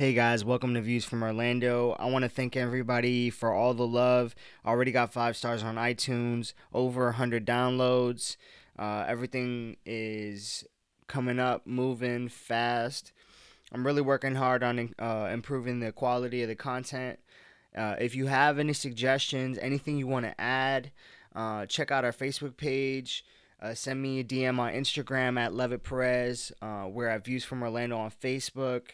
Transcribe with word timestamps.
Hey 0.00 0.14
guys, 0.14 0.46
welcome 0.46 0.72
to 0.72 0.80
Views 0.80 1.04
from 1.04 1.22
Orlando. 1.22 1.94
I 1.98 2.06
want 2.06 2.22
to 2.22 2.30
thank 2.30 2.56
everybody 2.56 3.28
for 3.28 3.52
all 3.52 3.74
the 3.74 3.86
love. 3.86 4.34
Already 4.64 4.92
got 4.92 5.12
five 5.12 5.36
stars 5.36 5.62
on 5.62 5.74
iTunes, 5.74 6.54
over 6.72 7.04
100 7.04 7.44
downloads. 7.44 8.38
Uh, 8.78 9.04
everything 9.06 9.76
is 9.84 10.64
coming 11.06 11.38
up, 11.38 11.66
moving 11.66 12.28
fast. 12.30 13.12
I'm 13.72 13.84
really 13.84 14.00
working 14.00 14.36
hard 14.36 14.62
on 14.62 14.94
uh, 14.98 15.28
improving 15.30 15.80
the 15.80 15.92
quality 15.92 16.42
of 16.42 16.48
the 16.48 16.56
content. 16.56 17.18
Uh, 17.76 17.96
if 18.00 18.14
you 18.14 18.24
have 18.24 18.58
any 18.58 18.72
suggestions, 18.72 19.58
anything 19.60 19.98
you 19.98 20.06
want 20.06 20.24
to 20.24 20.40
add, 20.40 20.92
uh, 21.34 21.66
check 21.66 21.90
out 21.90 22.06
our 22.06 22.12
Facebook 22.12 22.56
page. 22.56 23.22
Uh, 23.60 23.74
send 23.74 24.00
me 24.00 24.20
a 24.20 24.24
DM 24.24 24.58
on 24.58 24.72
Instagram 24.72 25.38
at 25.38 25.52
Levitt 25.52 25.82
Perez. 25.82 26.52
Uh, 26.62 26.86
we're 26.88 27.08
at 27.08 27.26
Views 27.26 27.44
from 27.44 27.62
Orlando 27.62 27.98
on 27.98 28.10
Facebook. 28.10 28.92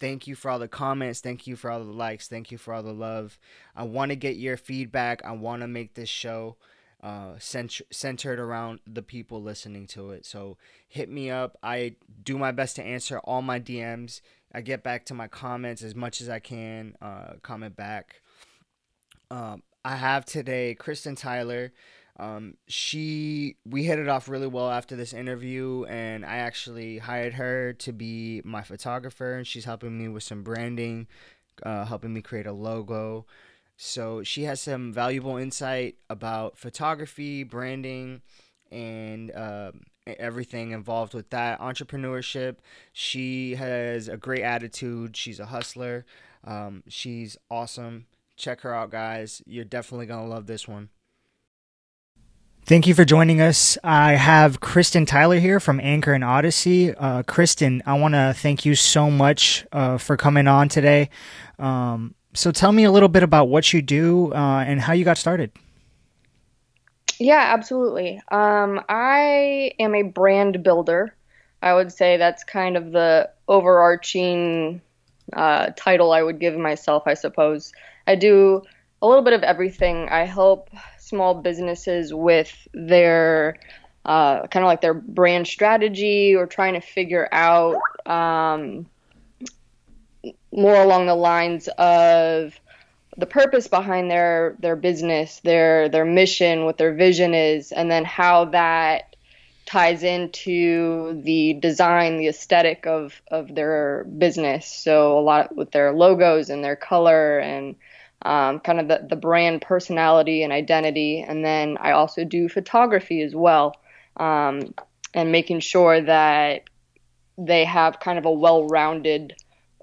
Thank 0.00 0.26
you 0.26 0.34
for 0.34 0.50
all 0.50 0.58
the 0.58 0.68
comments. 0.68 1.20
Thank 1.20 1.46
you 1.46 1.56
for 1.56 1.70
all 1.70 1.84
the 1.84 1.92
likes. 1.92 2.28
Thank 2.28 2.50
you 2.50 2.58
for 2.58 2.74
all 2.74 2.82
the 2.82 2.92
love. 2.92 3.38
I 3.76 3.84
want 3.84 4.10
to 4.10 4.16
get 4.16 4.36
your 4.36 4.56
feedback. 4.56 5.24
I 5.24 5.32
want 5.32 5.62
to 5.62 5.68
make 5.68 5.94
this 5.94 6.08
show 6.08 6.56
uh, 7.02 7.34
cent- 7.38 7.82
centered 7.90 8.40
around 8.40 8.80
the 8.86 9.02
people 9.02 9.42
listening 9.42 9.86
to 9.88 10.10
it. 10.10 10.26
So 10.26 10.56
hit 10.88 11.08
me 11.08 11.30
up. 11.30 11.56
I 11.62 11.96
do 12.22 12.38
my 12.38 12.50
best 12.50 12.76
to 12.76 12.82
answer 12.82 13.18
all 13.20 13.42
my 13.42 13.60
DMs. 13.60 14.20
I 14.52 14.62
get 14.62 14.82
back 14.82 15.04
to 15.06 15.14
my 15.14 15.28
comments 15.28 15.82
as 15.82 15.94
much 15.94 16.20
as 16.20 16.28
I 16.28 16.38
can. 16.38 16.96
Uh, 17.00 17.34
comment 17.42 17.76
back. 17.76 18.22
Um, 19.30 19.62
I 19.84 19.96
have 19.96 20.24
today 20.24 20.74
Kristen 20.74 21.14
Tyler. 21.14 21.72
Um, 22.18 22.54
she 22.68 23.56
we 23.64 23.84
hit 23.84 23.98
it 23.98 24.08
off 24.08 24.28
really 24.28 24.46
well 24.46 24.70
after 24.70 24.94
this 24.94 25.12
interview, 25.12 25.84
and 25.84 26.24
I 26.24 26.36
actually 26.36 26.98
hired 26.98 27.34
her 27.34 27.72
to 27.74 27.92
be 27.92 28.40
my 28.44 28.62
photographer, 28.62 29.34
and 29.34 29.46
she's 29.46 29.64
helping 29.64 29.98
me 29.98 30.08
with 30.08 30.22
some 30.22 30.42
branding, 30.42 31.08
uh, 31.64 31.84
helping 31.86 32.12
me 32.12 32.22
create 32.22 32.46
a 32.46 32.52
logo. 32.52 33.26
So 33.76 34.22
she 34.22 34.44
has 34.44 34.60
some 34.60 34.92
valuable 34.92 35.36
insight 35.36 35.96
about 36.08 36.56
photography, 36.56 37.42
branding, 37.42 38.22
and 38.70 39.32
uh, 39.32 39.72
everything 40.06 40.70
involved 40.70 41.14
with 41.14 41.30
that 41.30 41.58
entrepreneurship. 41.60 42.56
She 42.92 43.56
has 43.56 44.06
a 44.06 44.16
great 44.16 44.42
attitude. 44.42 45.16
She's 45.16 45.40
a 45.40 45.46
hustler. 45.46 46.04
Um, 46.44 46.84
she's 46.88 47.36
awesome. 47.50 48.06
Check 48.36 48.60
her 48.60 48.72
out, 48.72 48.90
guys. 48.90 49.42
You're 49.46 49.64
definitely 49.64 50.06
gonna 50.06 50.28
love 50.28 50.46
this 50.46 50.68
one. 50.68 50.90
Thank 52.66 52.86
you 52.86 52.94
for 52.94 53.04
joining 53.04 53.42
us. 53.42 53.76
I 53.84 54.12
have 54.12 54.58
Kristen 54.58 55.04
Tyler 55.04 55.38
here 55.38 55.60
from 55.60 55.80
Anchor 55.80 56.14
and 56.14 56.24
Odyssey. 56.24 56.94
Uh, 56.94 57.22
Kristen, 57.22 57.82
I 57.84 57.98
want 57.98 58.14
to 58.14 58.32
thank 58.34 58.64
you 58.64 58.74
so 58.74 59.10
much 59.10 59.66
uh, 59.70 59.98
for 59.98 60.16
coming 60.16 60.46
on 60.46 60.70
today. 60.70 61.10
Um, 61.58 62.14
so, 62.32 62.50
tell 62.50 62.72
me 62.72 62.84
a 62.84 62.90
little 62.90 63.10
bit 63.10 63.22
about 63.22 63.50
what 63.50 63.74
you 63.74 63.82
do 63.82 64.32
uh, 64.32 64.64
and 64.66 64.80
how 64.80 64.94
you 64.94 65.04
got 65.04 65.18
started. 65.18 65.52
Yeah, 67.18 67.52
absolutely. 67.52 68.22
Um, 68.32 68.80
I 68.88 69.72
am 69.78 69.94
a 69.94 70.02
brand 70.02 70.62
builder. 70.62 71.14
I 71.60 71.74
would 71.74 71.92
say 71.92 72.16
that's 72.16 72.44
kind 72.44 72.78
of 72.78 72.92
the 72.92 73.28
overarching 73.46 74.80
uh, 75.34 75.72
title 75.76 76.12
I 76.12 76.22
would 76.22 76.40
give 76.40 76.56
myself, 76.56 77.02
I 77.04 77.12
suppose. 77.12 77.74
I 78.06 78.14
do 78.14 78.62
a 79.02 79.06
little 79.06 79.22
bit 79.22 79.34
of 79.34 79.42
everything. 79.42 80.08
I 80.08 80.24
help 80.24 80.70
small 81.14 81.34
businesses 81.34 82.12
with 82.12 82.52
their 82.74 83.56
uh, 84.04 84.48
kind 84.48 84.64
of 84.64 84.66
like 84.66 84.80
their 84.80 84.94
brand 84.94 85.46
strategy 85.46 86.34
or 86.34 86.44
trying 86.44 86.74
to 86.74 86.80
figure 86.80 87.28
out 87.30 87.76
um, 88.04 88.84
more 90.52 90.82
along 90.82 91.06
the 91.06 91.14
lines 91.14 91.68
of 91.78 92.58
the 93.16 93.26
purpose 93.26 93.68
behind 93.68 94.10
their 94.10 94.56
their 94.58 94.74
business, 94.74 95.38
their 95.44 95.88
their 95.88 96.04
mission, 96.04 96.64
what 96.64 96.78
their 96.78 96.94
vision 96.94 97.32
is, 97.32 97.70
and 97.70 97.88
then 97.88 98.04
how 98.04 98.46
that 98.46 99.14
ties 99.66 100.02
into 100.02 101.22
the 101.22 101.54
design, 101.54 102.18
the 102.18 102.26
aesthetic 102.26 102.86
of 102.88 103.22
of 103.30 103.54
their 103.54 104.02
business. 104.18 104.66
So 104.66 105.16
a 105.16 105.22
lot 105.22 105.54
with 105.54 105.70
their 105.70 105.92
logos 105.92 106.50
and 106.50 106.64
their 106.64 106.76
color 106.76 107.38
and 107.38 107.76
um, 108.24 108.60
kind 108.60 108.80
of 108.80 108.88
the, 108.88 109.06
the 109.08 109.16
brand 109.16 109.62
personality 109.62 110.42
and 110.42 110.52
identity. 110.52 111.20
And 111.26 111.44
then 111.44 111.76
I 111.80 111.92
also 111.92 112.24
do 112.24 112.48
photography 112.48 113.22
as 113.22 113.34
well, 113.34 113.74
um, 114.16 114.74
and 115.12 115.30
making 115.30 115.60
sure 115.60 116.00
that 116.00 116.64
they 117.36 117.64
have 117.64 118.00
kind 118.00 118.18
of 118.18 118.24
a 118.24 118.30
well 118.30 118.66
rounded 118.66 119.34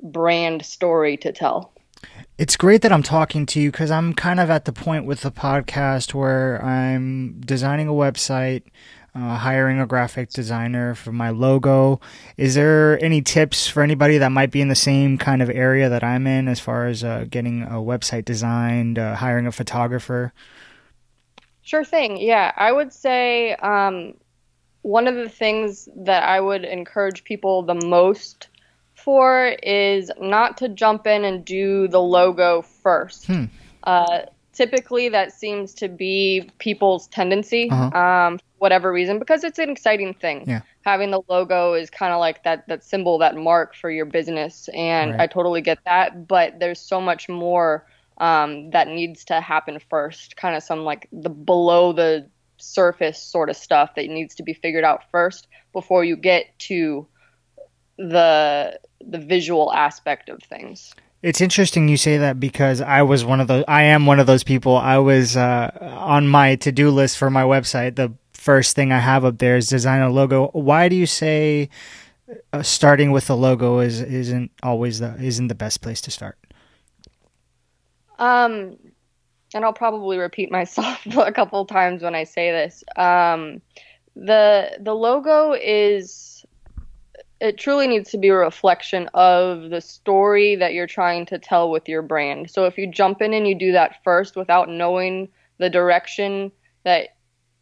brand 0.02 0.66
story 0.66 1.18
to 1.18 1.32
tell. 1.32 1.74
It's 2.38 2.58
great 2.58 2.82
that 2.82 2.92
I'm 2.92 3.04
talking 3.04 3.46
to 3.48 3.60
you 3.60 3.72
because 3.72 3.92
I'm 3.92 4.14
kind 4.14 4.40
of 4.40 4.50
at 4.50 4.66
the 4.66 4.74
point 4.74 5.06
with 5.06 5.22
the 5.22 5.32
podcast 5.32 6.16
where 6.16 6.64
I'm 6.66 7.40
designing 7.42 7.88
a 7.88 7.94
website 7.94 8.64
uh, 9.14 9.38
hiring 9.38 9.80
a 9.80 9.86
graphic 9.86 10.30
designer 10.30 10.96
for 10.96 11.12
my 11.12 11.30
logo. 11.30 12.00
Is 12.38 12.56
there 12.56 13.04
any 13.04 13.22
tips 13.22 13.68
for 13.68 13.84
anybody 13.84 14.18
that 14.20 14.32
might 14.32 14.52
be 14.52 14.62
in 14.62 14.70
the 14.70 14.76
same 14.76 15.18
kind 15.18 15.42
of 15.42 15.50
area 15.50 15.90
that 15.90 16.04
I'm 16.04 16.28
in 16.28 16.48
as 16.48 16.60
far 16.60 16.88
as 16.88 17.04
uh, 17.04 17.26
getting 17.30 17.64
a 17.64 17.76
website 17.76 18.26
designed, 18.26 18.98
uh, 18.98 19.16
hiring 19.16 19.48
a 19.48 19.52
photographer? 19.52 20.34
Sure 21.62 21.84
thing. 21.84 22.18
Yeah, 22.18 22.52
I 22.56 22.72
would 22.72 22.94
say 22.94 23.54
um, 23.56 24.16
one 24.82 25.08
of 25.08 25.16
the 25.16 25.30
things 25.30 25.90
that 25.96 26.24
I 26.24 26.40
would 26.40 26.64
encourage 26.64 27.24
people 27.24 27.64
the 27.64 27.76
most 27.76 28.48
for 28.96 29.56
is 29.64 30.12
not 30.20 30.58
to 30.58 30.70
jump 30.70 31.06
in 31.08 31.24
and 31.26 31.44
do 31.44 31.88
the 31.88 32.02
logo 32.02 32.62
first. 32.62 33.28
Hmm. 33.28 33.46
Uh, 33.84 34.22
typically 34.54 35.10
that 35.10 35.32
seems 35.32 35.74
to 35.74 35.88
be 35.88 36.50
people's 36.60 37.08
tendency 37.08 37.70
uh-huh. 37.70 37.98
um, 37.98 38.40
whatever 38.58 38.92
reason 38.92 39.20
because 39.20 39.44
it's 39.44 39.60
an 39.60 39.70
exciting 39.70 40.14
thing 40.14 40.44
yeah. 40.48 40.62
having 40.84 41.12
the 41.12 41.22
logo 41.30 41.74
is 41.74 41.90
kind 41.90 42.14
of 42.14 42.20
like 42.20 42.44
that 42.44 42.68
that 42.68 42.84
symbol 42.84 43.18
that 43.18 43.36
mark 43.36 43.76
for 43.76 43.90
your 43.90 44.06
business 44.06 44.70
and 44.74 45.12
right. 45.12 45.22
i 45.22 45.28
totally 45.28 45.62
get 45.62 45.80
that 45.86 46.28
but 46.28 46.60
there's 46.60 46.80
so 46.80 47.00
much 47.00 47.30
more 47.30 47.86
um, 48.18 48.70
that 48.70 48.88
needs 48.88 49.26
to 49.26 49.42
happen 49.42 49.80
first 49.90 50.36
kind 50.36 50.56
of 50.56 50.62
some 50.62 50.84
like 50.84 51.08
the 51.12 51.30
below 51.30 51.92
the 51.92 52.28
surface 52.58 53.22
sort 53.22 53.50
of 53.50 53.56
stuff 53.56 53.96
that 53.96 54.08
needs 54.08 54.36
to 54.36 54.44
be 54.44 54.54
figured 54.54 54.84
out 54.84 55.04
first 55.12 55.48
before 55.74 56.04
you 56.04 56.16
get 56.16 56.46
to 56.60 57.08
the 57.98 58.80
the 59.00 59.18
visual 59.18 59.74
aspect 59.74 60.30
of 60.30 60.42
things 60.44 60.94
it's 61.22 61.42
interesting 61.42 61.88
you 61.88 61.98
say 61.98 62.18
that 62.18 62.40
because 62.40 62.82
I 62.82 63.04
was 63.04 63.24
one 63.24 63.40
of 63.40 63.48
those. 63.48 63.64
I 63.68 63.84
am 63.84 64.06
one 64.06 64.20
of 64.20 64.28
those 64.28 64.44
people. 64.44 64.76
I 64.76 64.98
was 64.98 65.38
uh, 65.38 65.70
on 66.00 66.28
my 66.28 66.56
to 66.58 66.72
do 66.72 66.90
list 66.90 67.18
for 67.18 67.30
my 67.30 67.44
website. 67.44 67.96
The 67.96 68.14
first 68.34 68.76
thing 68.76 68.92
I 68.92 69.00
have 69.00 69.24
up 69.24 69.38
there 69.38 69.56
is 69.56 69.68
design 69.68 70.02
a 70.02 70.10
logo. 70.10 70.50
Why 70.54 70.90
do 70.90 70.96
you 70.96 71.06
say 71.06 71.70
uh, 72.52 72.64
starting 72.64 73.12
with 73.12 73.30
a 73.30 73.36
logo 73.36 73.80
is 73.80 74.02
isn't 74.02 74.52
always 74.64 75.00
the 75.00 75.16
isn't 75.22 75.48
the 75.48 75.56
best 75.56 75.82
place 75.82 76.02
to 76.02 76.12
start? 76.12 76.40
Um, 78.18 78.78
and 79.54 79.64
I'll 79.64 79.74
probably 79.74 80.18
repeat 80.18 80.52
myself 80.52 81.06
a 81.18 81.32
couple 81.32 81.66
times 81.66 82.02
when 82.02 82.16
I 82.16 82.24
say 82.24 82.52
this. 82.52 82.84
Um, 82.96 83.62
the 84.16 84.78
the 84.80 84.94
logo 84.94 85.54
is 85.54 86.31
it 87.42 87.58
truly 87.58 87.88
needs 87.88 88.12
to 88.12 88.20
be 88.20 88.28
a 88.28 88.36
reflection 88.36 89.10
of 89.16 89.72
the 89.72 89.82
story 89.82 90.56
that 90.56 90.74
you're 90.74 90.86
trying 90.86 91.26
to 91.26 91.40
tell 91.40 91.72
with 91.72 91.90
your 91.90 92.04
brand. 92.04 92.52
So 92.52 92.66
if 92.66 92.78
you 92.78 92.86
jump 92.86 93.20
in 93.20 93.34
and 93.34 93.48
you 93.48 93.56
do 93.56 93.72
that 93.72 94.04
first 94.04 94.36
without 94.36 94.70
knowing 94.70 95.28
the 95.58 95.70
direction 95.70 96.52
that 96.84 97.16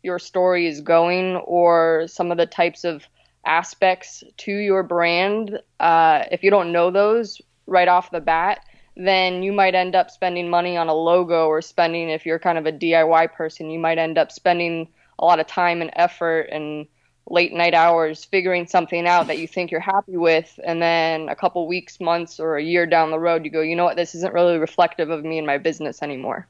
your 0.04 0.20
story 0.20 0.68
is 0.68 0.82
going 0.82 1.38
or 1.38 2.08
some 2.08 2.30
of 2.30 2.38
the 2.38 2.46
types 2.46 2.84
of 2.84 3.06
aspects 3.46 4.22
to 4.36 4.52
your 4.52 4.84
brand, 4.84 5.58
uh, 5.80 6.24
if 6.30 6.44
you 6.44 6.50
don't 6.50 6.74
know 6.74 6.92
those 6.92 7.42
right 7.66 7.88
off 7.88 8.12
the 8.12 8.20
bat, 8.20 8.66
then 8.98 9.44
you 9.44 9.54
might 9.54 9.75
end 9.75 9.96
up 9.96 10.12
spending 10.12 10.50
money 10.50 10.75
on 10.75 10.90
a 10.90 10.94
logo 10.94 11.48
or 11.48 11.62
spending, 11.62 12.10
if 12.10 12.25
you're 12.25 12.38
kind 12.38 12.58
of 12.58 12.66
a 12.66 12.72
DIY 12.74 13.32
person, 13.32 13.70
you 13.70 13.80
might 13.80 13.98
end 13.98 14.18
up 14.18 14.30
spending 14.30 14.90
a 15.20 15.25
lot 15.25 15.40
of 15.40 15.48
time 15.48 15.82
and 15.82 15.92
effort 15.96 16.50
and 16.52 16.86
late 17.30 17.54
night 17.54 17.74
hours 17.74 18.26
figuring 18.26 18.68
something 18.68 19.08
out 19.08 19.28
that 19.28 19.38
you 19.38 19.48
think 19.48 19.72
you're 19.72 19.80
happy 19.80 20.18
with 20.18 20.60
and 20.64 20.81
then 20.81 21.30
a 21.30 21.36
couple 21.36 21.68
weeks 21.68 22.00
months 22.00 22.40
or 22.40 22.58
a 22.58 22.64
year 22.64 22.86
down 22.86 23.12
the 23.12 23.20
road 23.20 23.46
you 23.46 23.52
go 23.52 23.62
you 23.62 23.76
know 23.76 23.86
what? 23.86 23.96
This 23.96 24.16
isn't 24.16 24.34
really 24.34 24.58
reflective 24.58 25.10
of 25.10 25.24
me 25.24 25.38
and 25.38 25.48
my 25.48 25.58
business 25.58 26.02
anymore. 26.02 26.48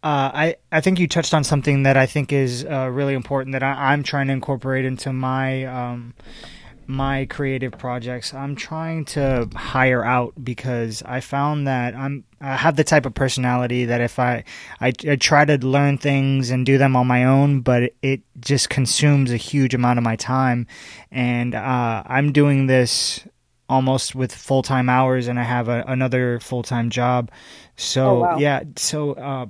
Uh, 0.00 0.30
I, 0.32 0.56
I 0.70 0.80
think 0.80 1.00
you 1.00 1.08
touched 1.08 1.34
on 1.34 1.42
something 1.42 1.82
that 1.82 1.96
I 1.96 2.06
think 2.06 2.32
is 2.32 2.64
uh, 2.64 2.88
really 2.88 3.14
important 3.14 3.52
that 3.54 3.64
I, 3.64 3.92
am 3.92 4.04
trying 4.04 4.28
to 4.28 4.32
incorporate 4.32 4.84
into 4.84 5.12
my 5.12 5.64
um, 5.64 6.14
my 6.88 7.26
creative 7.26 7.72
projects, 7.72 8.32
I'm 8.32 8.56
trying 8.56 9.04
to 9.06 9.46
hire 9.54 10.02
out 10.04 10.32
because 10.42 11.02
I 11.04 11.20
found 11.20 11.66
that 11.68 11.94
I'm 11.94 12.24
I 12.40 12.56
have 12.56 12.76
the 12.76 12.84
type 12.84 13.04
of 13.04 13.12
personality 13.14 13.84
that 13.84 14.00
if 14.00 14.18
I 14.18 14.42
I, 14.80 14.92
I 15.06 15.16
try 15.16 15.44
to 15.44 15.58
learn 15.58 15.98
things 15.98 16.50
and 16.50 16.64
do 16.64 16.78
them 16.78 16.96
on 16.96 17.06
my 17.06 17.24
own, 17.24 17.60
but 17.60 17.82
it, 17.82 17.96
it 18.02 18.20
just 18.40 18.70
consumes 18.70 19.30
a 19.30 19.36
huge 19.36 19.74
amount 19.74 19.98
of 19.98 20.04
my 20.04 20.16
time, 20.16 20.66
and 21.12 21.54
uh, 21.54 22.02
I'm 22.06 22.32
doing 22.32 22.66
this 22.66 23.20
almost 23.68 24.14
with 24.14 24.34
full 24.34 24.62
time 24.62 24.88
hours, 24.88 25.28
and 25.28 25.38
I 25.38 25.42
have 25.42 25.68
a, 25.68 25.84
another 25.86 26.40
full 26.40 26.62
time 26.62 26.88
job. 26.88 27.30
So 27.76 28.06
Oh, 28.08 28.20
wow. 28.20 28.38
yeah, 28.38 28.62
so 28.76 29.12
uh, 29.12 29.46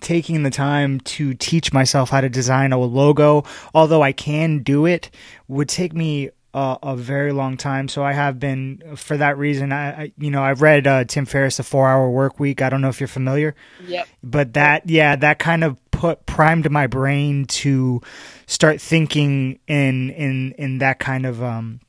taking 0.00 0.44
the 0.44 0.50
time 0.50 1.00
to 1.00 1.34
teach 1.34 1.72
myself 1.72 2.10
how 2.10 2.20
to 2.20 2.28
design 2.28 2.72
a 2.72 2.78
logo, 2.78 3.42
although 3.74 4.02
I 4.02 4.12
can 4.12 4.60
do 4.62 4.86
it, 4.86 5.10
would 5.48 5.68
take 5.68 5.92
me 5.92 6.30
a, 6.54 6.78
a 6.82 6.96
very 6.96 7.32
long 7.32 7.56
time. 7.56 7.88
So 7.88 8.02
I 8.02 8.12
have 8.12 8.38
been 8.40 8.82
for 8.96 9.16
that 9.16 9.36
reason. 9.38 9.72
I, 9.72 9.90
I 10.04 10.12
you 10.18 10.30
know 10.30 10.42
I've 10.42 10.62
read 10.62 10.86
uh, 10.86 11.04
Tim 11.04 11.26
Ferriss, 11.26 11.56
The 11.58 11.62
Four 11.62 11.88
Hour 11.88 12.10
Work 12.10 12.40
Week. 12.40 12.62
I 12.62 12.68
don't 12.70 12.80
know 12.80 12.88
if 12.88 13.00
you're 13.00 13.06
familiar 13.08 13.54
Yep. 13.86 14.08
but 14.22 14.52
that 14.54 14.88
yeah 14.88 15.16
that 15.16 15.38
kind 15.38 15.62
of 15.64 15.76
put 15.90 16.26
primed 16.26 16.70
my 16.70 16.86
brain 16.86 17.44
to 17.46 18.00
start 18.46 18.80
thinking 18.80 19.58
in 19.66 20.10
in 20.10 20.52
in 20.52 20.78
that 20.78 20.98
kind 21.00 21.26
of 21.26 21.42
um 21.42 21.80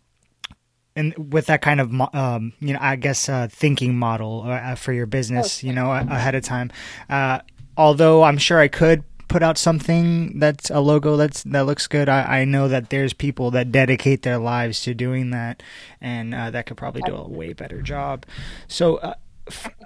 and 0.96 1.32
with 1.32 1.46
that 1.46 1.62
kind 1.62 1.80
of 1.80 1.94
um 2.16 2.54
you 2.60 2.74
know 2.74 2.80
i 2.82 2.96
guess 2.96 3.30
uh 3.30 3.48
thinking 3.52 3.96
model 3.96 4.44
uh, 4.48 4.74
for 4.74 4.94
your 4.94 5.06
business 5.06 5.64
you 5.64 5.72
know 5.72 5.92
ahead 5.92 6.34
of 6.34 6.44
time 6.44 6.72
uh 7.10 7.40
although 7.78 8.24
i'm 8.24 8.40
sure 8.40 8.58
i 8.60 8.68
could 8.68 9.04
put 9.30 9.42
out 9.42 9.58
something 9.58 10.38
that's 10.40 10.70
a 10.70 10.80
logo 10.80 11.16
that's 11.16 11.44
that 11.44 11.62
looks 11.62 11.88
good 11.88 12.10
i 12.10 12.42
i 12.42 12.46
know 12.46 12.68
that 12.68 12.90
there's 12.90 13.14
people 13.14 13.52
that 13.52 13.72
dedicate 13.72 14.24
their 14.24 14.38
lives 14.38 14.82
to 14.82 14.94
doing 14.94 15.30
that 15.30 15.64
and 16.02 16.36
uh, 16.36 16.50
that 16.52 16.66
could 16.66 16.76
probably 16.76 17.02
do 17.04 17.16
a 17.16 17.28
way 17.28 17.54
better 17.54 17.82
job 17.82 18.26
so 18.68 18.98
uh, 18.98 19.14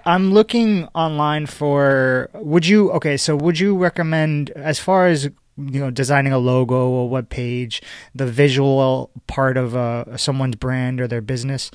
I'm 0.04 0.32
looking 0.32 0.88
online 0.94 1.46
for. 1.46 2.28
Would 2.34 2.66
you 2.66 2.90
okay? 2.92 3.16
So 3.16 3.34
would 3.36 3.58
you 3.58 3.76
recommend 3.76 4.50
as 4.50 4.78
far 4.78 5.06
as 5.06 5.24
you 5.24 5.80
know 5.80 5.90
designing 5.90 6.32
a 6.32 6.38
logo, 6.38 6.76
a 6.76 7.06
web 7.06 7.28
page, 7.30 7.82
the 8.14 8.26
visual 8.26 9.10
part 9.26 9.56
of 9.56 9.74
uh, 9.74 10.16
someone's 10.16 10.56
brand 10.56 11.00
or 11.00 11.08
their 11.08 11.22
business? 11.22 11.70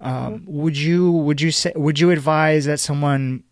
Um, 0.00 0.44
Would 0.46 0.78
you 0.78 1.10
would 1.10 1.40
you 1.40 1.50
say 1.50 1.72
would 1.74 1.98
you 1.98 2.10
advise 2.10 2.64
that 2.66 2.80
someone 2.80 3.42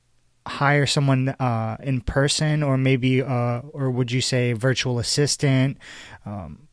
hire 0.46 0.86
someone 0.86 1.28
uh, 1.28 1.76
in 1.82 2.00
person 2.00 2.62
or 2.62 2.76
maybe 2.78 3.22
uh, 3.22 3.60
or 3.72 3.90
would 3.90 4.12
you 4.12 4.20
say 4.20 4.52
virtual 4.52 4.98
assistant? 4.98 5.78
Um, 6.24 6.68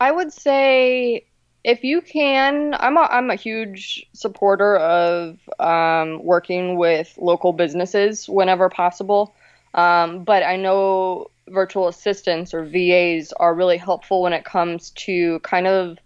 I 0.00 0.10
would 0.10 0.32
say 0.32 1.26
if 1.64 1.84
you 1.84 2.00
can, 2.00 2.74
I'm 2.78 2.96
a, 2.96 3.02
I'm 3.02 3.30
a 3.30 3.36
huge 3.36 4.04
supporter 4.12 4.76
of 4.76 5.38
um, 5.60 6.24
working 6.24 6.76
with 6.76 7.16
local 7.20 7.52
businesses 7.52 8.28
whenever 8.28 8.68
possible. 8.68 9.34
Um, 9.74 10.24
but 10.24 10.42
I 10.42 10.56
know 10.56 11.28
virtual 11.48 11.88
assistants 11.88 12.52
or 12.52 12.64
VAs 12.64 13.32
are 13.34 13.54
really 13.54 13.76
helpful 13.76 14.22
when 14.22 14.32
it 14.32 14.44
comes 14.44 14.90
to 14.90 15.38
kind 15.40 15.66
of 15.66 15.98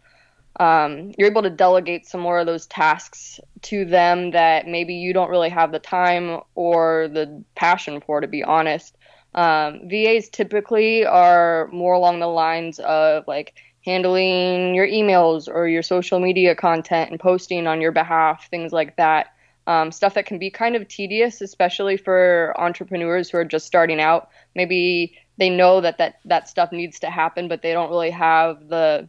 um, 0.58 1.12
you're 1.18 1.28
able 1.28 1.42
to 1.42 1.50
delegate 1.50 2.06
some 2.06 2.20
more 2.20 2.38
of 2.38 2.46
those 2.46 2.66
tasks 2.66 3.38
to 3.62 3.84
them 3.84 4.30
that 4.30 4.66
maybe 4.66 4.94
you 4.94 5.12
don't 5.12 5.30
really 5.30 5.50
have 5.50 5.70
the 5.70 5.78
time 5.78 6.40
or 6.54 7.08
the 7.08 7.42
passion 7.54 8.00
for, 8.00 8.20
to 8.20 8.26
be 8.26 8.42
honest. 8.42 8.96
Um, 9.34 9.88
VAs 9.88 10.30
typically 10.30 11.04
are 11.04 11.68
more 11.72 11.92
along 11.92 12.20
the 12.20 12.26
lines 12.26 12.78
of 12.78 13.24
like 13.28 13.54
handling 13.84 14.74
your 14.74 14.86
emails 14.86 15.46
or 15.46 15.68
your 15.68 15.82
social 15.82 16.20
media 16.20 16.54
content 16.54 17.10
and 17.10 17.20
posting 17.20 17.66
on 17.66 17.82
your 17.82 17.92
behalf, 17.92 18.48
things 18.48 18.72
like 18.72 18.96
that. 18.96 19.34
Um, 19.66 19.92
stuff 19.92 20.14
that 20.14 20.26
can 20.26 20.38
be 20.38 20.50
kind 20.50 20.76
of 20.76 20.88
tedious, 20.88 21.40
especially 21.40 21.96
for 21.96 22.54
entrepreneurs 22.56 23.28
who 23.28 23.38
are 23.38 23.44
just 23.44 23.66
starting 23.66 24.00
out. 24.00 24.30
Maybe 24.54 25.18
they 25.38 25.50
know 25.50 25.80
that 25.80 25.98
that, 25.98 26.20
that 26.24 26.48
stuff 26.48 26.72
needs 26.72 27.00
to 27.00 27.10
happen, 27.10 27.48
but 27.48 27.62
they 27.62 27.72
don't 27.72 27.90
really 27.90 28.10
have 28.10 28.68
the 28.68 29.08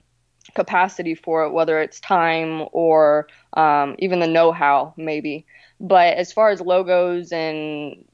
capacity 0.56 1.16
for 1.16 1.44
it, 1.44 1.52
whether 1.52 1.80
it's 1.82 2.00
time 2.00 2.68
or 2.72 3.28
um, 3.54 3.96
even 4.00 4.20
the 4.20 4.28
know-how, 4.28 4.94
maybe. 4.98 5.46
But 5.80 6.18
as 6.18 6.32
far 6.32 6.50
as 6.50 6.62
logos 6.62 7.32
and, 7.32 8.06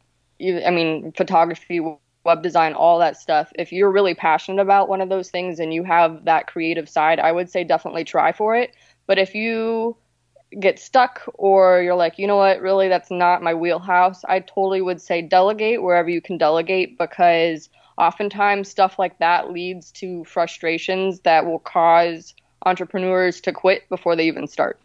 I 0.41 0.69
mean, 0.69 1.13
photography, 1.13 1.79
web 2.25 2.41
design, 2.41 2.73
all 2.73 2.99
that 2.99 3.17
stuff, 3.17 3.51
if 3.55 3.71
you're 3.71 3.91
really 3.91 4.15
passionate 4.15 4.61
about 4.61 4.89
one 4.89 5.01
of 5.01 5.09
those 5.09 5.29
things 5.29 5.59
and 5.59 5.73
you 5.73 5.83
have 5.83 6.25
that 6.25 6.47
creative 6.47 6.89
side, 6.89 7.19
I 7.19 7.31
would 7.31 7.49
say 7.49 7.63
definitely 7.63 8.03
try 8.03 8.31
for 8.31 8.55
it. 8.55 8.75
But 9.07 9.19
if 9.19 9.35
you 9.35 9.97
get 10.59 10.79
stuck 10.79 11.21
or 11.33 11.81
you're 11.81 11.95
like, 11.95 12.19
you 12.19 12.27
know 12.27 12.37
what, 12.37 12.61
really, 12.61 12.87
that's 12.87 13.11
not 13.11 13.41
my 13.41 13.53
wheelhouse, 13.53 14.23
I 14.25 14.39
totally 14.39 14.81
would 14.81 15.01
say 15.01 15.21
delegate 15.21 15.81
wherever 15.81 16.09
you 16.09 16.21
can 16.21 16.37
delegate 16.37 16.97
because 16.97 17.69
oftentimes 17.97 18.69
stuff 18.69 18.97
like 18.97 19.17
that 19.19 19.51
leads 19.51 19.91
to 19.91 20.23
frustrations 20.25 21.19
that 21.21 21.45
will 21.45 21.59
cause 21.59 22.33
entrepreneurs 22.65 23.41
to 23.41 23.51
quit 23.51 23.87
before 23.89 24.15
they 24.15 24.25
even 24.25 24.47
start 24.47 24.79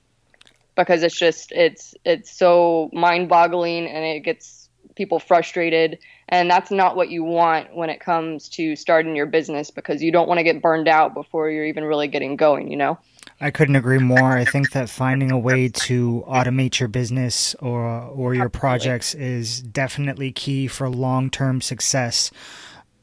because 0.77 1.03
it's 1.03 1.19
just 1.19 1.53
it's 1.53 1.95
it's 2.05 2.31
so 2.31 2.91
mind-boggling 2.93 3.87
and 3.87 4.05
it 4.05 4.21
gets 4.21 4.69
people 4.95 5.19
frustrated 5.19 5.99
and 6.29 6.51
that's 6.51 6.71
not 6.71 6.97
what 6.97 7.09
you 7.09 7.23
want 7.23 7.75
when 7.75 7.89
it 7.89 8.01
comes 8.01 8.49
to 8.49 8.75
starting 8.75 9.15
your 9.15 9.27
business 9.27 9.71
because 9.71 10.03
you 10.03 10.11
don't 10.11 10.29
want 10.29 10.39
to 10.39 10.45
get 10.45 10.61
burned 10.61 10.89
out 10.89 11.15
before 11.15 11.51
you're 11.51 11.67
even 11.67 11.85
really 11.85 12.09
getting 12.09 12.37
going 12.37 12.71
you 12.71 12.77
know 12.77 12.99
I 13.41 13.51
couldn't 13.53 13.77
agree 13.77 13.99
more. 13.99 14.37
I 14.37 14.45
think 14.45 14.73
that 14.73 14.91
finding 14.91 15.31
a 15.31 15.39
way 15.39 15.69
to 15.69 16.25
automate 16.27 16.81
your 16.81 16.89
business 16.89 17.55
or 17.57 17.87
or 17.87 18.35
your 18.35 18.49
projects 18.49 19.15
is 19.15 19.63
definitely 19.63 20.33
key 20.33 20.67
for 20.67 20.89
long-term 20.89 21.61
success. 21.61 22.33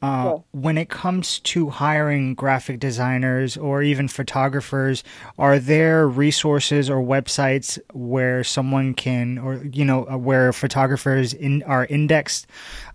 Uh. 0.02 0.38
When 0.52 0.76
it 0.76 0.88
comes 0.90 1.38
to 1.40 1.70
hiring 1.70 2.34
graphic 2.34 2.78
designers 2.78 3.56
or 3.56 3.82
even 3.82 4.08
photographers, 4.08 5.02
are 5.38 5.58
there 5.58 6.06
resources 6.06 6.90
or 6.90 7.00
websites 7.02 7.78
where 7.92 8.44
someone 8.44 8.94
can, 8.94 9.38
or 9.38 9.54
you 9.72 9.84
know, 9.84 10.06
uh, 10.08 10.16
where 10.18 10.52
photographers 10.52 11.32
in 11.32 11.62
are 11.62 11.86
indexed? 11.86 12.46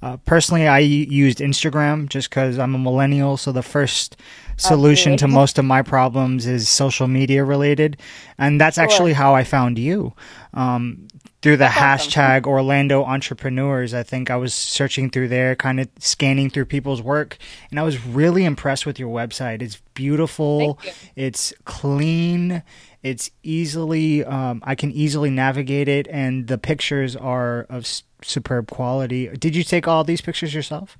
Uh, 0.01 0.17
personally, 0.17 0.67
I 0.67 0.79
used 0.79 1.39
Instagram 1.39 2.07
just 2.07 2.29
because 2.29 2.59
I'm 2.59 2.75
a 2.75 2.79
millennial, 2.79 3.35
so 3.35 3.51
the 3.51 3.63
first 3.63 4.15
solution 4.57 5.17
to 5.17 5.27
most 5.27 5.57
of 5.57 5.65
my 5.65 5.81
problems 5.81 6.45
is 6.45 6.69
social 6.69 7.07
media 7.07 7.43
related, 7.43 7.97
and 8.37 8.61
that's 8.61 8.75
Sure. 8.75 8.83
actually 8.83 9.13
how 9.13 9.33
I 9.33 9.43
found 9.43 9.79
you. 9.79 10.13
Um, 10.53 11.07
through 11.41 11.57
the 11.57 11.65
hashtag 11.65 12.45
Orlando 12.45 13.03
Entrepreneurs, 13.03 13.93
I 13.93 14.03
think 14.03 14.29
I 14.29 14.35
was 14.35 14.53
searching 14.53 15.09
through 15.09 15.29
there, 15.29 15.55
kind 15.55 15.79
of 15.79 15.87
scanning 15.99 16.49
through 16.49 16.65
people's 16.65 17.01
work, 17.01 17.37
and 17.71 17.79
I 17.79 17.83
was 17.83 18.05
really 18.05 18.45
impressed 18.45 18.85
with 18.85 18.99
your 18.99 19.09
website. 19.09 19.61
It's 19.61 19.81
beautiful, 19.95 20.79
it's 21.15 21.51
clean, 21.65 22.61
it's 23.01 23.31
easily, 23.41 24.23
um, 24.23 24.61
I 24.65 24.75
can 24.75 24.91
easily 24.91 25.31
navigate 25.31 25.87
it, 25.87 26.07
and 26.09 26.47
the 26.47 26.59
pictures 26.59 27.15
are 27.15 27.61
of 27.69 27.83
s- 27.83 28.03
superb 28.21 28.69
quality. 28.69 29.27
Did 29.29 29.55
you 29.55 29.63
take 29.63 29.87
all 29.87 30.03
these 30.03 30.21
pictures 30.21 30.53
yourself? 30.53 30.95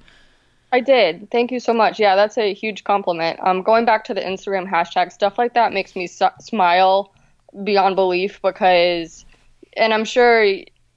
I 0.74 0.80
did. 0.80 1.30
Thank 1.30 1.52
you 1.52 1.60
so 1.60 1.74
much. 1.74 2.00
Yeah, 2.00 2.16
that's 2.16 2.38
a 2.38 2.54
huge 2.54 2.84
compliment. 2.86 3.40
Um, 3.44 3.62
going 3.62 3.86
back 3.86 4.06
to 4.06 4.14
the 4.14 4.22
Instagram 4.22 4.68
hashtag 4.68 5.12
stuff 5.12 5.38
like 5.38 5.54
that 5.54 5.74
makes 5.74 5.96
me 5.96 6.08
su- 6.08 6.30
smile 6.40 7.14
beyond 7.64 7.96
belief 7.96 8.42
because, 8.42 9.26
and 9.78 9.94
I'm 9.94 10.06
sure 10.06 10.46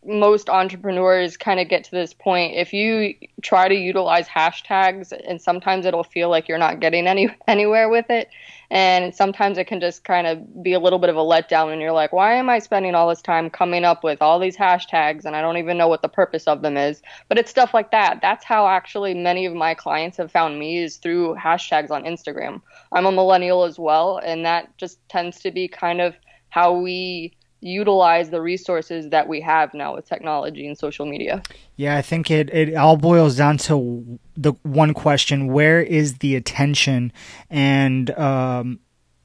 most 0.07 0.51
entrepreneurs 0.51 1.37
kind 1.37 1.61
of 1.61 1.69
get 1.69 1.85
to 1.85 1.91
this 1.91 2.13
point. 2.13 2.55
If 2.57 2.73
you 2.73 3.15
try 3.43 3.69
to 3.69 3.75
utilize 3.75 4.29
hashtags, 4.29 5.13
and 5.27 5.41
sometimes 5.41 5.87
it'll 5.87 6.05
feel 6.05 6.29
like 6.29 6.49
you're 6.49 6.59
not 6.59 6.81
getting 6.81 7.07
any 7.07 7.35
anywhere 7.49 7.89
with 7.89 8.11
it, 8.11 8.29
and 8.71 9.15
sometimes 9.15 9.57
it 9.57 9.67
can 9.67 9.81
just 9.81 10.05
kind 10.05 10.27
of 10.27 10.63
be 10.63 10.73
a 10.73 10.79
little 10.79 10.99
bit 10.99 11.11
of 11.11 11.17
a 11.17 11.21
letdown, 11.21 11.73
and 11.73 11.81
you're 11.81 11.93
like, 11.93 12.13
why 12.13 12.35
am 12.35 12.51
I 12.51 12.59
spending 12.59 12.95
all 12.95 13.09
this 13.09 13.23
time 13.23 13.49
coming 13.49 13.85
up 13.85 14.05
with 14.05 14.21
all 14.21 14.39
these 14.39 14.57
hashtags, 14.57 15.25
and 15.25 15.35
I 15.35 15.41
don't 15.41 15.57
even 15.57 15.79
know 15.79 15.89
what 15.89 16.03
the 16.03 16.09
purpose 16.09 16.45
of 16.45 16.63
them 16.63 16.77
is. 16.77 17.01
But 17.29 17.39
it's 17.39 17.51
stuff 17.51 17.73
like 17.73 17.91
that. 17.93 18.19
That's 18.21 18.45
how 18.45 18.67
actually 18.67 19.15
many 19.15 19.47
of 19.47 19.55
my 19.55 19.75
clients 19.75 20.19
have 20.19 20.31
found 20.31 20.59
me 20.59 20.79
is 20.79 20.99
through 20.99 21.37
hashtags 21.37 21.91
on 21.91 22.05
Instagram. 22.05 22.61
I'm 22.93 23.07
a 23.07 23.13
millennial 23.13 23.65
as 23.65 23.79
well, 23.79 24.19
and 24.19 24.45
that 24.45 24.77
just 24.77 24.99
tends 25.09 25.41
to 25.41 25.51
be 25.51 25.67
kind 25.67 26.01
of 26.01 26.15
how 26.51 26.75
we 26.75 27.33
utilize 27.65 28.29
the 28.29 28.43
resources 28.43 29.09
that 29.09 29.27
we 29.27 29.41
have 29.41 29.73
now 29.73 29.95
with 29.95 30.07
technology 30.07 30.67
and 30.67 30.77
social 30.77 31.07
media. 31.07 31.43
Yeah, 31.77 31.97
I 31.97 32.03
think 32.03 32.31
it, 32.31 32.53
it 32.53 32.75
all 32.75 32.99
boils 32.99 33.37
down 33.37 33.57
to 33.59 34.19
the 34.37 34.53
one 34.63 34.93
question 34.93 35.49
where 35.49 35.81
is 35.81 36.19
the 36.19 36.37
attention? 36.37 37.11
And 37.49 38.11
um, 38.19 38.81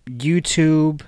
YouTube 0.10 1.02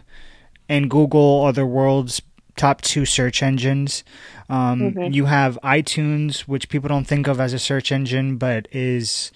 and 0.68 0.90
Google 0.90 1.42
are 1.42 1.54
the 1.54 1.66
world's 1.66 2.22
top 2.58 2.82
two 2.82 3.06
search 3.06 3.42
engines. 3.42 4.04
Um, 4.50 4.98
You 4.98 5.26
have 5.26 5.58
iTunes, 5.64 6.42
which 6.42 6.68
people 6.68 6.90
don't 6.90 7.08
think 7.08 7.28
of 7.28 7.40
as 7.40 7.54
a 7.54 7.60
search 7.60 7.94
engine, 7.94 8.36
but 8.36 8.68
is 8.74 9.32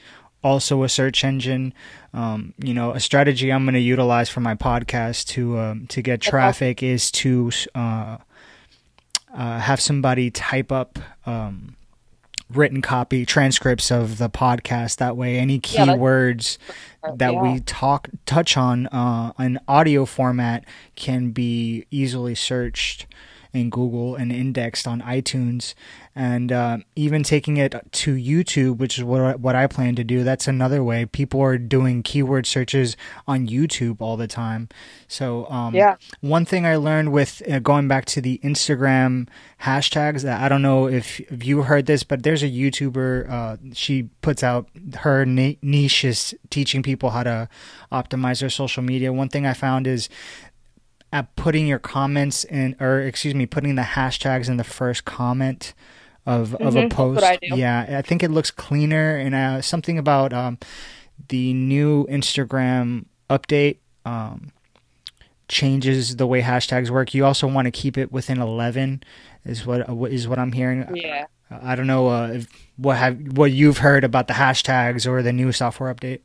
also 0.46 0.84
a 0.84 0.90
search 0.90 1.24
engine. 1.24 1.74
Um, 2.14 2.54
you 2.60 2.74
know, 2.74 2.92
a 2.92 3.00
strategy 3.00 3.52
I'm 3.52 3.66
going 3.66 3.74
to 3.74 3.80
utilize 3.80 4.30
for 4.30 4.40
my 4.40 4.54
podcast 4.54 5.28
to 5.30 5.58
um, 5.58 5.88
to 5.88 6.02
get 6.02 6.22
traffic 6.22 6.84
is 6.84 7.12
to 7.12 7.52
uh, 7.74 8.18
uh, 9.34 9.60
have 9.60 9.82
somebody 9.82 10.30
type 10.30 10.72
up 10.72 11.00
um, 11.26 11.76
written 12.54 12.82
copy 12.84 13.26
transcripts 13.26 13.92
of 13.92 14.20
the 14.20 14.30
podcast. 14.30 14.98
That 14.98 15.18
way, 15.18 15.38
any 15.38 15.60
keywords 15.60 16.60
yeah, 17.04 17.12
that 17.18 17.34
yeah. 17.34 17.42
we 17.42 17.60
talk 17.62 18.10
touch 18.28 18.56
on 18.56 18.86
uh, 18.88 19.34
an 19.40 19.60
audio 19.68 20.06
format 20.06 20.64
can 20.96 21.32
be 21.32 21.86
easily 21.90 22.36
searched 22.36 23.08
in 23.56 23.70
Google 23.70 24.16
and 24.16 24.32
indexed 24.32 24.88
on 24.88 25.02
iTunes, 25.02 25.74
and 26.14 26.52
uh, 26.52 26.78
even 26.96 27.24
taking 27.24 27.58
it 27.58 27.74
to 27.92 28.16
YouTube, 28.16 28.78
which 28.78 28.98
is 28.98 29.04
what 29.04 29.40
what 29.40 29.56
I 29.56 29.68
plan 29.68 29.96
to 29.96 30.04
do. 30.04 30.24
That's 30.24 30.48
another 30.48 30.84
way. 30.84 31.06
People 31.06 31.42
are 31.42 31.58
doing 31.58 32.04
keyword 32.04 32.46
searches 32.46 32.98
on 33.28 33.48
YouTube 33.48 33.98
all 34.00 34.18
the 34.18 34.28
time. 34.28 34.70
So 35.08 35.50
um, 35.50 35.74
yeah, 35.74 35.96
one 36.22 36.46
thing 36.46 36.66
I 36.66 36.76
learned 36.76 37.12
with 37.12 37.42
uh, 37.50 37.60
going 37.60 37.88
back 37.88 38.06
to 38.06 38.22
the 38.22 38.40
Instagram 38.44 39.28
hashtags 39.62 40.22
that 40.24 40.42
I 40.42 40.50
don't 40.50 40.62
know 40.62 40.88
if, 40.88 41.20
if 41.22 41.46
you 41.46 41.64
heard 41.64 41.86
this, 41.86 42.04
but 42.04 42.24
there's 42.24 42.44
a 42.44 42.50
YouTuber. 42.50 43.30
Uh, 43.30 43.58
she 43.74 44.04
puts 44.22 44.44
out 44.44 44.68
her 45.00 45.26
niche 45.26 46.04
is 46.04 46.36
teaching 46.50 46.84
people 46.84 47.12
how 47.12 47.24
to 47.24 47.50
optimize 47.92 48.42
their 48.42 48.50
social 48.50 48.84
media. 48.84 49.14
One 49.14 49.30
thing 49.30 49.46
I 49.46 49.54
found 49.54 49.88
is 49.88 50.10
at 51.12 51.36
putting 51.36 51.68
your 51.68 51.80
comments 51.80 52.44
in, 52.44 52.76
or 52.80 53.00
excuse 53.00 53.34
me, 53.34 53.46
putting 53.46 53.76
the 53.76 53.82
hashtags 53.82 54.50
in 54.50 54.58
the 54.58 54.64
first 54.64 55.06
comment 55.06 55.74
of 56.26 56.50
mm-hmm, 56.50 56.68
of 56.68 56.76
a 56.76 56.80
mm-hmm. 56.80 56.90
post. 56.90 57.24
I 57.24 57.40
yeah, 57.42 57.98
I 58.00 58.02
think 58.02 58.24
it 58.24 58.32
looks 58.32 58.52
cleaner. 58.52 59.16
And 59.16 59.36
uh, 59.36 59.62
something 59.62 59.98
about 59.98 60.34
um, 60.34 60.58
the 61.30 61.54
new 61.54 62.06
Instagram 62.08 63.06
update 63.30 63.78
um, 64.06 64.52
changes 65.48 66.16
the 66.18 66.28
way 66.28 66.42
hashtags 66.42 66.90
work. 66.90 67.14
You 67.14 67.26
also 67.26 67.48
want 67.48 67.66
to 67.66 67.72
keep 67.72 67.98
it 67.98 68.12
within 68.12 68.42
eleven, 68.42 69.04
is 69.46 69.66
what 69.66 69.88
is 70.12 70.28
what 70.28 70.40
I'm 70.40 70.52
hearing. 70.52 70.86
Yeah. 70.96 71.26
I 71.52 71.76
don't 71.76 71.86
know 71.86 72.08
uh, 72.08 72.28
if, 72.34 72.48
what 72.76 72.98
have 72.98 73.38
what 73.38 73.52
you've 73.52 73.78
heard 73.78 74.04
about 74.04 74.28
the 74.28 74.34
hashtags 74.34 75.08
or 75.08 75.22
the 75.22 75.32
new 75.32 75.52
software 75.52 75.94
update. 75.94 76.22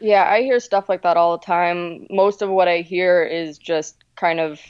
Yeah, 0.00 0.24
I 0.28 0.42
hear 0.42 0.60
stuff 0.60 0.88
like 0.88 1.02
that 1.02 1.16
all 1.16 1.36
the 1.36 1.44
time. 1.44 2.06
Most 2.10 2.42
of 2.42 2.48
what 2.50 2.68
I 2.68 2.78
hear 2.78 3.22
is 3.22 3.58
just 3.58 3.96
kind 4.16 4.40
of 4.40 4.60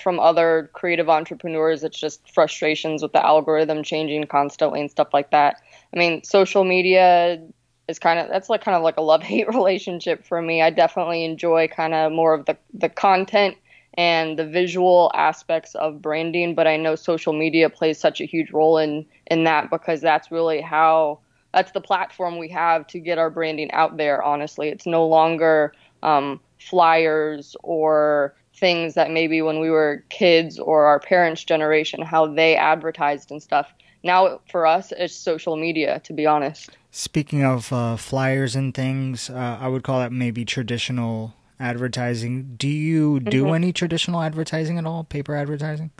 from 0.00 0.18
other 0.18 0.70
creative 0.74 1.08
entrepreneurs. 1.08 1.84
It's 1.84 1.98
just 1.98 2.28
frustrations 2.34 3.02
with 3.02 3.12
the 3.12 3.24
algorithm 3.24 3.82
changing 3.84 4.26
constantly 4.26 4.80
and 4.80 4.90
stuff 4.90 5.08
like 5.12 5.30
that. 5.30 5.56
I 5.94 5.98
mean, 5.98 6.24
social 6.24 6.64
media 6.64 7.40
is 7.88 7.98
kind 8.00 8.18
of 8.18 8.28
that's 8.28 8.48
like 8.50 8.62
kind 8.62 8.76
of 8.76 8.82
like 8.82 8.96
a 8.96 9.02
love 9.02 9.22
hate 9.22 9.48
relationship 9.54 10.24
for 10.26 10.42
me. 10.42 10.60
I 10.60 10.70
definitely 10.70 11.24
enjoy 11.24 11.68
kind 11.68 11.94
of 11.94 12.10
more 12.12 12.34
of 12.34 12.46
the 12.46 12.56
the 12.74 12.88
content 12.88 13.56
and 13.94 14.38
the 14.38 14.46
visual 14.46 15.10
aspects 15.14 15.74
of 15.76 16.02
branding, 16.02 16.54
but 16.54 16.66
I 16.66 16.76
know 16.76 16.96
social 16.96 17.32
media 17.32 17.70
plays 17.70 17.98
such 17.98 18.20
a 18.20 18.24
huge 18.24 18.50
role 18.50 18.78
in 18.78 19.06
in 19.26 19.44
that 19.44 19.70
because 19.70 20.00
that's 20.00 20.32
really 20.32 20.60
how 20.60 21.20
that's 21.52 21.72
the 21.72 21.80
platform 21.80 22.38
we 22.38 22.48
have 22.48 22.86
to 22.88 23.00
get 23.00 23.18
our 23.18 23.30
branding 23.30 23.70
out 23.72 23.96
there. 23.96 24.22
Honestly, 24.22 24.68
it's 24.68 24.86
no 24.86 25.06
longer 25.06 25.72
um, 26.02 26.40
flyers 26.58 27.56
or 27.62 28.34
things 28.54 28.94
that 28.94 29.10
maybe 29.10 29.42
when 29.42 29.58
we 29.58 29.70
were 29.70 30.04
kids 30.10 30.58
or 30.58 30.84
our 30.84 31.00
parents' 31.00 31.42
generation, 31.44 32.02
how 32.02 32.26
they 32.26 32.56
advertised 32.56 33.30
and 33.30 33.42
stuff. 33.42 33.72
Now, 34.02 34.40
for 34.50 34.66
us, 34.66 34.92
it's 34.96 35.14
social 35.14 35.56
media, 35.56 36.00
to 36.04 36.12
be 36.12 36.26
honest. 36.26 36.70
Speaking 36.90 37.44
of 37.44 37.72
uh, 37.72 37.96
flyers 37.96 38.56
and 38.56 38.74
things, 38.74 39.28
uh, 39.28 39.58
I 39.60 39.68
would 39.68 39.82
call 39.82 40.00
that 40.00 40.12
maybe 40.12 40.44
traditional 40.44 41.34
advertising. 41.58 42.54
Do 42.56 42.68
you 42.68 43.20
do 43.20 43.44
mm-hmm. 43.44 43.54
any 43.54 43.72
traditional 43.72 44.22
advertising 44.22 44.78
at 44.78 44.86
all? 44.86 45.04
Paper 45.04 45.36
advertising? 45.36 45.90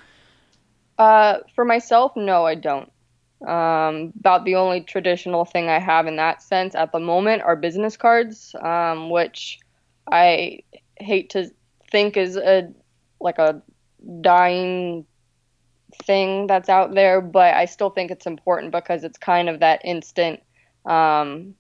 Uh, 0.99 1.38
for 1.54 1.64
myself, 1.64 2.12
no, 2.16 2.47
I 2.47 2.54
don't. 2.54 2.90
Um, 3.47 4.12
about 4.20 4.44
the 4.44 4.56
only 4.56 4.82
traditional 4.82 5.47
thing 5.47 5.70
I 5.70 5.78
have 5.78 6.06
in 6.06 6.16
that 6.16 6.42
sense 6.42 6.75
at 6.75 6.92
the 6.92 7.00
moment 7.00 7.42
are 7.42 7.56
business 7.56 7.97
cards, 7.97 8.54
um, 8.61 9.09
which 9.09 9.59
I 10.11 10.61
hate 10.97 11.30
to 11.30 11.50
think 11.90 12.16
is 12.16 12.37
a 12.37 12.70
like 13.20 13.38
a 13.38 13.62
dying 14.20 15.06
thing 16.04 16.47
that's 16.47 16.68
out 16.68 16.94
there, 16.94 17.20
but 17.20 17.54
I 17.54 17.64
still 17.64 17.90
think 17.90 18.11
it's 18.11 18.26
important 18.26 18.73
because 18.73 19.04
it's 19.04 19.18
kind 19.18 19.49
of 19.49 19.61
that 19.61 19.80
instant, 19.85 20.40
um, 20.87 21.54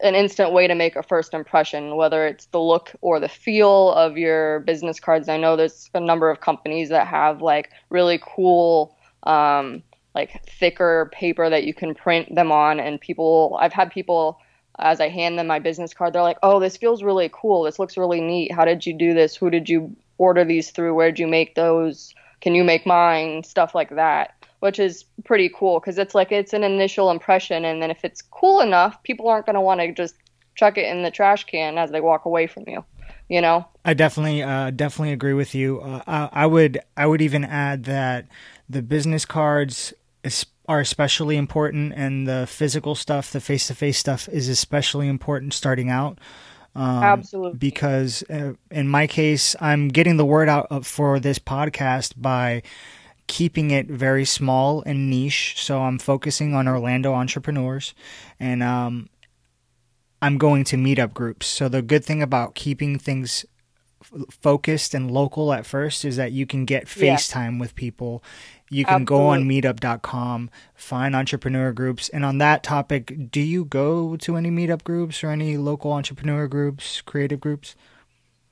an 0.00 0.14
instant 0.14 0.52
way 0.52 0.66
to 0.66 0.74
make 0.74 0.96
a 0.96 1.02
first 1.02 1.34
impression, 1.34 1.96
whether 1.96 2.26
it's 2.26 2.46
the 2.46 2.60
look 2.60 2.92
or 3.00 3.20
the 3.20 3.28
feel 3.28 3.92
of 3.92 4.16
your 4.16 4.60
business 4.60 5.00
cards. 5.00 5.28
I 5.28 5.36
know 5.36 5.56
there's 5.56 5.90
a 5.94 6.00
number 6.00 6.30
of 6.30 6.40
companies 6.40 6.88
that 6.90 7.06
have 7.06 7.42
like 7.42 7.70
really 7.90 8.20
cool 8.22 8.96
um, 9.24 9.82
like 10.14 10.44
thicker 10.46 11.10
paper 11.12 11.50
that 11.50 11.64
you 11.64 11.74
can 11.74 11.94
print 11.94 12.34
them 12.34 12.52
on 12.52 12.80
and 12.80 13.00
people 13.00 13.58
I've 13.60 13.72
had 13.72 13.90
people 13.90 14.40
as 14.78 15.00
I 15.00 15.08
hand 15.08 15.38
them 15.38 15.46
my 15.46 15.58
business 15.58 15.94
card 15.94 16.12
they're 16.12 16.22
like, 16.22 16.38
"Oh, 16.42 16.60
this 16.60 16.76
feels 16.76 17.02
really 17.02 17.30
cool. 17.32 17.62
This 17.62 17.78
looks 17.78 17.96
really 17.96 18.20
neat. 18.20 18.52
How 18.52 18.64
did 18.64 18.86
you 18.86 18.92
do 18.92 19.14
this? 19.14 19.36
Who 19.36 19.50
did 19.50 19.68
you 19.68 19.94
order 20.18 20.44
these 20.44 20.70
through? 20.70 20.94
Where 20.94 21.10
did 21.10 21.18
you 21.18 21.26
make 21.26 21.54
those? 21.54 22.14
Can 22.40 22.54
you 22.54 22.64
make 22.64 22.86
mine?" 22.86 23.42
stuff 23.44 23.74
like 23.74 23.90
that. 23.90 24.34
Which 24.60 24.78
is 24.78 25.04
pretty 25.24 25.50
cool 25.54 25.78
because 25.80 25.98
it's 25.98 26.14
like 26.14 26.32
it's 26.32 26.52
an 26.52 26.64
initial 26.64 27.10
impression 27.10 27.64
and 27.64 27.82
then 27.82 27.90
if 27.90 28.04
it's 28.04 28.22
cool 28.22 28.60
enough, 28.60 29.02
people 29.02 29.28
aren't 29.28 29.46
going 29.46 29.54
to 29.54 29.60
want 29.60 29.80
to 29.80 29.92
just 29.92 30.16
chuck 30.54 30.78
it 30.78 30.86
in 30.86 31.02
the 31.02 31.10
trash 31.10 31.44
can 31.44 31.78
as 31.78 31.90
they 31.90 32.00
walk 32.00 32.24
away 32.24 32.46
from 32.46 32.64
you 32.66 32.84
you 33.28 33.40
know 33.40 33.66
i 33.84 33.94
definitely 33.94 34.42
uh, 34.42 34.70
definitely 34.70 35.12
agree 35.12 35.32
with 35.32 35.54
you 35.54 35.80
uh, 35.80 36.02
I, 36.06 36.44
I, 36.44 36.46
would 36.46 36.78
i 36.96 37.06
would 37.06 37.22
even 37.22 37.44
add 37.44 37.84
that 37.84 38.26
the 38.68 38.82
business 38.82 39.24
cards 39.24 39.92
are 40.66 40.80
especially 40.80 41.36
important, 41.36 41.92
and 41.94 42.26
the 42.26 42.46
physical 42.46 42.94
stuff, 42.94 43.30
the 43.30 43.40
face 43.40 43.66
to 43.66 43.74
face 43.74 43.98
stuff, 43.98 44.28
is 44.28 44.48
especially 44.48 45.08
important 45.08 45.52
starting 45.52 45.90
out. 45.90 46.18
Um, 46.74 47.02
Absolutely. 47.02 47.58
Because 47.58 48.24
uh, 48.30 48.54
in 48.70 48.88
my 48.88 49.06
case, 49.06 49.54
I'm 49.60 49.88
getting 49.88 50.16
the 50.16 50.24
word 50.24 50.48
out 50.48 50.84
for 50.84 51.20
this 51.20 51.38
podcast 51.38 52.14
by 52.16 52.62
keeping 53.26 53.70
it 53.70 53.86
very 53.86 54.24
small 54.24 54.82
and 54.84 55.08
niche. 55.08 55.54
So 55.56 55.82
I'm 55.82 55.98
focusing 55.98 56.54
on 56.54 56.66
Orlando 56.66 57.14
entrepreneurs, 57.14 57.94
and 58.40 58.62
um, 58.62 59.08
I'm 60.20 60.38
going 60.38 60.64
to 60.64 60.76
meetup 60.76 61.14
groups. 61.14 61.46
So 61.46 61.68
the 61.68 61.82
good 61.82 62.04
thing 62.04 62.22
about 62.22 62.54
keeping 62.54 62.98
things 62.98 63.44
focused 64.30 64.94
and 64.94 65.10
local 65.10 65.52
at 65.52 65.66
first 65.66 66.04
is 66.04 66.16
that 66.16 66.32
you 66.32 66.46
can 66.46 66.64
get 66.64 66.86
FaceTime 66.86 67.52
yeah. 67.52 67.60
with 67.60 67.74
people 67.74 68.22
you 68.70 68.84
can 68.84 69.02
Absolutely. 69.02 69.24
go 69.24 69.26
on 69.28 69.44
meetup.com, 69.44 70.50
find 70.74 71.14
entrepreneur 71.14 71.72
groups. 71.72 72.08
And 72.08 72.24
on 72.24 72.38
that 72.38 72.62
topic, 72.62 73.30
do 73.30 73.40
you 73.40 73.64
go 73.64 74.16
to 74.16 74.36
any 74.36 74.50
meetup 74.50 74.82
groups 74.84 75.22
or 75.22 75.30
any 75.30 75.56
local 75.56 75.92
entrepreneur 75.92 76.48
groups, 76.48 77.00
creative 77.02 77.40
groups? 77.40 77.76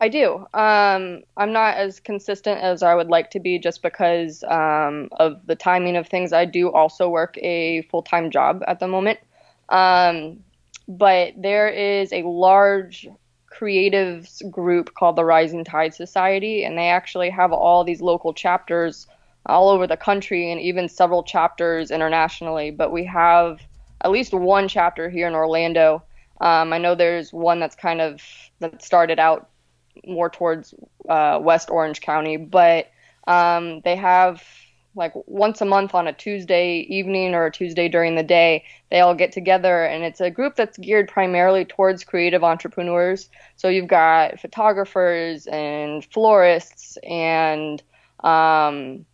I 0.00 0.08
do. 0.08 0.46
Um, 0.52 1.22
I'm 1.36 1.52
not 1.52 1.76
as 1.76 1.98
consistent 1.98 2.60
as 2.60 2.82
I 2.82 2.94
would 2.94 3.08
like 3.08 3.30
to 3.30 3.40
be 3.40 3.58
just 3.58 3.82
because 3.82 4.44
um, 4.44 5.08
of 5.18 5.46
the 5.46 5.56
timing 5.56 5.96
of 5.96 6.08
things. 6.08 6.32
I 6.32 6.44
do 6.44 6.70
also 6.70 7.08
work 7.08 7.36
a 7.38 7.82
full 7.82 8.02
time 8.02 8.30
job 8.30 8.62
at 8.68 8.80
the 8.80 8.88
moment. 8.88 9.18
Um, 9.70 10.40
but 10.88 11.34
there 11.36 11.68
is 11.68 12.12
a 12.12 12.22
large 12.22 13.08
creatives 13.58 14.48
group 14.50 14.94
called 14.94 15.16
the 15.16 15.24
Rising 15.24 15.64
Tide 15.64 15.94
Society, 15.94 16.64
and 16.64 16.76
they 16.76 16.88
actually 16.88 17.30
have 17.30 17.52
all 17.52 17.84
these 17.84 18.00
local 18.00 18.32
chapters 18.32 19.06
all 19.46 19.68
over 19.68 19.86
the 19.86 19.96
country 19.96 20.50
and 20.52 20.60
even 20.60 20.88
several 20.88 21.22
chapters 21.22 21.90
internationally. 21.90 22.70
But 22.70 22.92
we 22.92 23.04
have 23.04 23.60
at 24.00 24.10
least 24.10 24.32
one 24.32 24.68
chapter 24.68 25.10
here 25.10 25.26
in 25.26 25.34
Orlando. 25.34 26.02
Um, 26.40 26.72
I 26.72 26.78
know 26.78 26.94
there's 26.94 27.32
one 27.32 27.60
that's 27.60 27.76
kind 27.76 28.00
of 28.00 28.22
that 28.60 28.82
started 28.82 29.18
out 29.18 29.48
more 30.06 30.30
towards 30.30 30.74
uh, 31.08 31.38
West 31.42 31.70
Orange 31.70 32.00
County, 32.00 32.36
but 32.36 32.90
um, 33.26 33.80
they 33.80 33.96
have 33.96 34.42
like 34.94 35.12
once 35.26 35.60
a 35.60 35.64
month 35.64 35.94
on 35.94 36.06
a 36.06 36.12
Tuesday 36.12 36.80
evening 36.88 37.34
or 37.34 37.46
a 37.46 37.52
Tuesday 37.52 37.88
during 37.88 38.14
the 38.14 38.22
day, 38.22 38.64
they 38.90 39.00
all 39.00 39.14
get 39.14 39.32
together 39.32 39.84
and 39.84 40.04
it's 40.04 40.20
a 40.20 40.30
group 40.30 40.54
that's 40.54 40.76
geared 40.78 41.08
primarily 41.08 41.64
towards 41.64 42.04
creative 42.04 42.44
entrepreneurs. 42.44 43.30
So 43.56 43.68
you've 43.68 43.88
got 43.88 44.38
photographers 44.40 45.46
and 45.46 46.04
florists 46.04 46.98
and 47.02 47.82
um, 48.22 49.06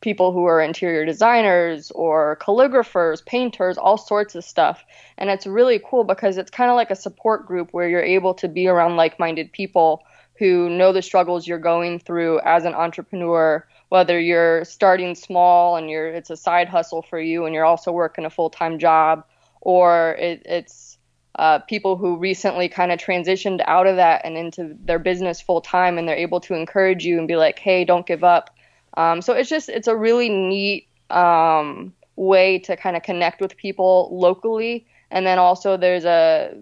people 0.00 0.32
who 0.32 0.44
are 0.44 0.60
interior 0.60 1.06
designers 1.06 1.90
or 1.92 2.36
calligraphers, 2.40 3.24
painters, 3.24 3.78
all 3.78 3.96
sorts 3.96 4.34
of 4.34 4.44
stuff. 4.44 4.84
And 5.16 5.30
it's 5.30 5.46
really 5.46 5.80
cool 5.84 6.04
because 6.04 6.36
it's 6.36 6.50
kind 6.50 6.70
of 6.70 6.76
like 6.76 6.90
a 6.90 6.96
support 6.96 7.46
group 7.46 7.70
where 7.72 7.88
you're 7.88 8.02
able 8.02 8.34
to 8.34 8.48
be 8.48 8.66
around 8.66 8.96
like 8.96 9.18
minded 9.18 9.52
people 9.52 10.02
who 10.38 10.68
know 10.68 10.92
the 10.92 11.00
struggles 11.00 11.46
you're 11.46 11.58
going 11.58 12.00
through 12.00 12.40
as 12.40 12.64
an 12.64 12.74
entrepreneur 12.74 13.66
whether 13.94 14.18
you're 14.18 14.64
starting 14.64 15.14
small 15.14 15.76
and 15.76 15.88
you're 15.88 16.08
it's 16.08 16.30
a 16.30 16.36
side 16.36 16.68
hustle 16.68 17.02
for 17.02 17.20
you 17.20 17.44
and 17.44 17.54
you're 17.54 17.64
also 17.64 17.92
working 17.92 18.24
a 18.24 18.30
full-time 18.30 18.78
job 18.78 19.24
or 19.60 20.16
it, 20.18 20.42
it's 20.44 20.98
uh, 21.36 21.58
people 21.60 21.96
who 21.96 22.16
recently 22.16 22.68
kind 22.68 22.92
of 22.92 22.98
transitioned 22.98 23.60
out 23.66 23.86
of 23.86 23.96
that 23.96 24.20
and 24.24 24.36
into 24.36 24.76
their 24.84 24.98
business 24.98 25.40
full 25.40 25.60
time 25.60 25.98
and 25.98 26.08
they're 26.08 26.16
able 26.16 26.40
to 26.40 26.54
encourage 26.54 27.04
you 27.04 27.18
and 27.18 27.28
be 27.28 27.36
like 27.36 27.58
hey 27.58 27.84
don't 27.84 28.06
give 28.06 28.24
up 28.24 28.50
um, 28.96 29.22
so 29.22 29.32
it's 29.32 29.48
just 29.48 29.68
it's 29.68 29.88
a 29.88 29.96
really 29.96 30.28
neat 30.28 30.88
um, 31.10 31.92
way 32.16 32.58
to 32.60 32.76
kind 32.76 32.96
of 32.96 33.02
connect 33.02 33.40
with 33.40 33.56
people 33.56 34.08
locally. 34.12 34.86
And 35.10 35.26
then 35.26 35.38
also 35.38 35.76
there's 35.76 36.04
a 36.04 36.56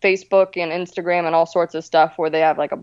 Facebook 0.00 0.56
and 0.56 0.72
Instagram 0.72 1.26
and 1.26 1.34
all 1.34 1.46
sorts 1.46 1.74
of 1.74 1.84
stuff 1.84 2.14
where 2.16 2.30
they 2.30 2.40
have 2.40 2.58
like 2.58 2.72
a 2.72 2.78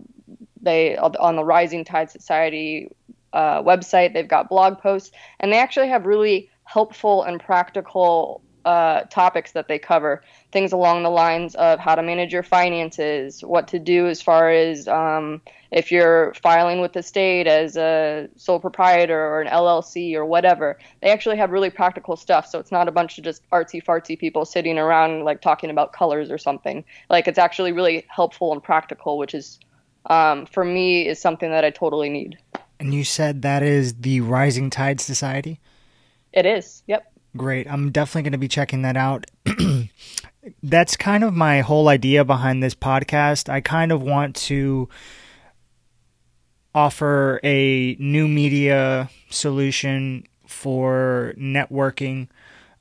they 0.60 0.96
on 0.96 1.36
the 1.36 1.44
Rising 1.44 1.84
Tide 1.84 2.10
Society 2.10 2.88
uh, 3.32 3.62
website 3.62 4.12
they've 4.12 4.28
got 4.28 4.48
blog 4.48 4.78
posts 4.78 5.12
and 5.40 5.52
they 5.52 5.58
actually 5.58 5.88
have 5.88 6.06
really 6.06 6.50
helpful 6.64 7.22
and 7.22 7.40
practical 7.40 8.42
uh, 8.64 9.02
topics 9.04 9.52
that 9.52 9.68
they 9.68 9.78
cover. 9.78 10.22
Things 10.52 10.72
along 10.72 11.02
the 11.02 11.10
lines 11.10 11.54
of 11.54 11.78
how 11.78 11.94
to 11.94 12.02
manage 12.02 12.32
your 12.32 12.42
finances, 12.42 13.42
what 13.42 13.68
to 13.68 13.78
do 13.78 14.06
as 14.06 14.22
far 14.22 14.50
as 14.50 14.86
um, 14.88 15.40
if 15.70 15.90
you're 15.90 16.32
filing 16.34 16.80
with 16.80 16.92
the 16.92 17.02
state 17.02 17.46
as 17.46 17.76
a 17.76 18.28
sole 18.36 18.60
proprietor 18.60 19.18
or 19.18 19.40
an 19.40 19.48
LLC 19.48 20.14
or 20.14 20.24
whatever. 20.24 20.78
They 21.00 21.10
actually 21.10 21.38
have 21.38 21.50
really 21.50 21.70
practical 21.70 22.16
stuff. 22.16 22.46
So 22.46 22.58
it's 22.58 22.72
not 22.72 22.88
a 22.88 22.92
bunch 22.92 23.18
of 23.18 23.24
just 23.24 23.42
artsy 23.50 23.82
fartsy 23.82 24.18
people 24.18 24.44
sitting 24.44 24.78
around 24.78 25.24
like 25.24 25.40
talking 25.40 25.70
about 25.70 25.92
colors 25.92 26.30
or 26.30 26.38
something. 26.38 26.84
Like 27.10 27.26
it's 27.26 27.38
actually 27.38 27.72
really 27.72 28.04
helpful 28.08 28.52
and 28.52 28.62
practical, 28.62 29.18
which 29.18 29.34
is 29.34 29.58
um, 30.06 30.46
for 30.46 30.64
me 30.64 31.06
is 31.06 31.20
something 31.20 31.50
that 31.50 31.64
I 31.64 31.70
totally 31.70 32.08
need. 32.08 32.38
And 32.82 32.92
you 32.92 33.04
said 33.04 33.42
that 33.42 33.62
is 33.62 33.94
the 33.94 34.22
Rising 34.22 34.68
Tide 34.68 35.00
Society? 35.00 35.60
It 36.32 36.46
is. 36.46 36.82
Yep. 36.88 37.12
Great. 37.36 37.70
I'm 37.70 37.92
definitely 37.92 38.22
going 38.22 38.32
to 38.32 38.38
be 38.38 38.48
checking 38.48 38.82
that 38.82 38.96
out. 38.96 39.24
That's 40.64 40.96
kind 40.96 41.22
of 41.22 41.32
my 41.32 41.60
whole 41.60 41.88
idea 41.88 42.24
behind 42.24 42.60
this 42.60 42.74
podcast. 42.74 43.48
I 43.48 43.60
kind 43.60 43.92
of 43.92 44.02
want 44.02 44.34
to 44.34 44.88
offer 46.74 47.38
a 47.44 47.94
new 48.00 48.26
media 48.26 49.08
solution 49.30 50.24
for 50.48 51.34
networking 51.38 52.26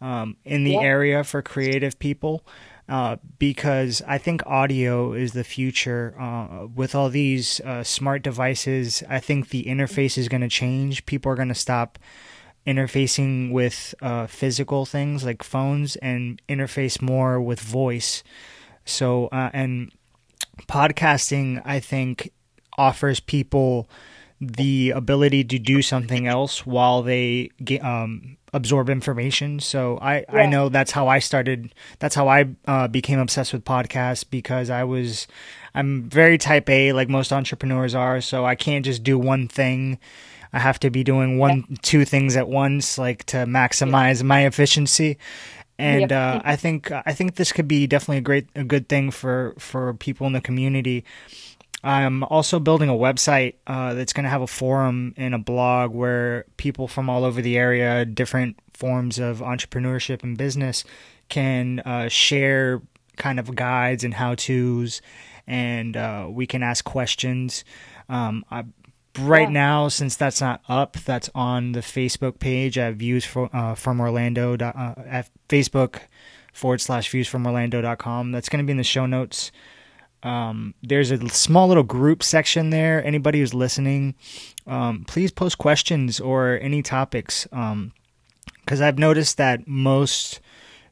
um, 0.01 0.35
in 0.43 0.63
the 0.63 0.77
area 0.77 1.23
for 1.23 1.43
creative 1.43 1.99
people. 1.99 2.43
Uh, 2.89 3.15
because 3.39 4.01
I 4.05 4.17
think 4.17 4.45
audio 4.45 5.13
is 5.13 5.31
the 5.31 5.43
future. 5.43 6.13
Uh, 6.19 6.67
with 6.67 6.93
all 6.93 7.09
these 7.09 7.61
uh, 7.61 7.83
smart 7.83 8.21
devices, 8.21 9.01
I 9.07 9.19
think 9.19 9.49
the 9.49 9.63
interface 9.63 10.17
is 10.17 10.27
going 10.27 10.41
to 10.41 10.49
change. 10.49 11.05
People 11.05 11.31
are 11.31 11.35
going 11.35 11.47
to 11.47 11.55
stop 11.55 11.97
interfacing 12.67 13.51
with 13.51 13.95
uh, 14.01 14.27
physical 14.27 14.85
things 14.85 15.23
like 15.23 15.41
phones 15.41 15.95
and 15.97 16.41
interface 16.47 17.01
more 17.01 17.41
with 17.41 17.59
voice. 17.59 18.23
So, 18.85 19.27
uh, 19.27 19.49
and 19.53 19.91
podcasting, 20.67 21.61
I 21.65 21.79
think, 21.79 22.31
offers 22.77 23.19
people 23.19 23.89
the 24.39 24.91
ability 24.91 25.43
to 25.45 25.59
do 25.59 25.81
something 25.81 26.27
else 26.27 26.65
while 26.65 27.03
they 27.03 27.51
get, 27.63 27.83
um, 27.83 28.37
absorb 28.53 28.89
information. 28.89 29.59
So 29.59 29.97
I, 30.01 30.19
yeah. 30.19 30.41
I 30.41 30.45
know 30.45 30.69
that's 30.69 30.91
how 30.91 31.07
I 31.07 31.19
started. 31.19 31.73
That's 31.99 32.15
how 32.15 32.27
I 32.27 32.49
uh, 32.65 32.87
became 32.87 33.19
obsessed 33.19 33.53
with 33.53 33.63
podcasts 33.63 34.25
because 34.29 34.69
I 34.69 34.83
was, 34.83 35.27
I'm 35.73 36.09
very 36.09 36.37
type 36.37 36.69
A, 36.69 36.93
like 36.93 37.09
most 37.09 37.31
entrepreneurs 37.31 37.95
are. 37.95 38.21
So 38.21 38.45
I 38.45 38.55
can't 38.55 38.85
just 38.85 39.03
do 39.03 39.17
one 39.17 39.47
thing 39.47 39.99
I 40.53 40.59
have 40.59 40.79
to 40.79 40.89
be 40.89 41.03
doing 41.03 41.37
one, 41.37 41.65
yeah. 41.69 41.77
two 41.81 42.05
things 42.05 42.35
at 42.35 42.47
once, 42.47 42.97
like 42.97 43.23
to 43.25 43.37
maximize 43.37 44.17
yeah. 44.17 44.27
my 44.27 44.45
efficiency. 44.45 45.17
And 45.77 46.11
uh, 46.11 46.41
I 46.43 46.57
think 46.57 46.91
I 46.91 47.13
think 47.13 47.35
this 47.35 47.51
could 47.51 47.67
be 47.67 47.87
definitely 47.87 48.17
a 48.17 48.21
great, 48.21 48.47
a 48.55 48.63
good 48.63 48.87
thing 48.87 49.09
for 49.09 49.55
for 49.57 49.95
people 49.95 50.27
in 50.27 50.33
the 50.33 50.41
community. 50.41 51.05
I'm 51.83 52.23
also 52.23 52.59
building 52.59 52.89
a 52.89 52.93
website 52.93 53.55
uh, 53.65 53.93
that's 53.93 54.13
going 54.13 54.23
to 54.25 54.29
have 54.29 54.41
a 54.41 54.47
forum 54.47 55.13
and 55.17 55.33
a 55.33 55.39
blog 55.39 55.91
where 55.91 56.45
people 56.57 56.87
from 56.87 57.09
all 57.09 57.23
over 57.23 57.41
the 57.41 57.57
area, 57.57 58.05
different 58.05 58.57
forms 58.73 59.17
of 59.17 59.39
entrepreneurship 59.39 60.23
and 60.23 60.37
business, 60.37 60.83
can 61.29 61.79
uh, 61.81 62.07
share 62.07 62.81
kind 63.17 63.39
of 63.39 63.55
guides 63.55 64.03
and 64.03 64.13
how 64.13 64.35
tos, 64.35 65.01
and 65.47 65.97
uh, 65.97 66.27
we 66.29 66.45
can 66.45 66.61
ask 66.63 66.85
questions. 66.85 67.63
Um, 68.09 68.45
I 68.51 68.65
right 69.19 69.47
yeah. 69.47 69.49
now, 69.49 69.87
since 69.87 70.15
that's 70.15 70.41
not 70.41 70.61
up, 70.69 70.97
that's 70.97 71.29
on 71.35 71.73
the 71.73 71.81
Facebook 71.81 72.39
page 72.39 72.77
at 72.77 72.95
views 72.95 73.25
for, 73.25 73.49
uh, 73.55 73.75
from 73.75 73.99
Orlando 73.99 74.55
uh, 74.55 74.93
at 75.05 75.29
Facebook 75.49 76.01
forward 76.53 76.81
slash 76.81 77.09
views 77.09 77.27
from 77.27 77.45
Orlando.com. 77.45 78.31
That's 78.31 78.49
going 78.49 78.63
to 78.63 78.65
be 78.65 78.71
in 78.71 78.77
the 78.77 78.83
show 78.83 79.05
notes. 79.05 79.51
Um, 80.23 80.73
there's 80.83 81.11
a 81.11 81.29
small 81.29 81.67
little 81.67 81.83
group 81.83 82.23
section 82.23 82.69
there. 82.69 83.03
Anybody 83.05 83.39
who's 83.39 83.53
listening, 83.53 84.15
um, 84.67 85.05
please 85.07 85.31
post 85.31 85.57
questions 85.57 86.19
or 86.19 86.59
any 86.61 86.81
topics. 86.81 87.47
Um, 87.51 87.91
cause 88.65 88.81
I've 88.81 88.99
noticed 88.99 89.37
that 89.37 89.67
most 89.67 90.39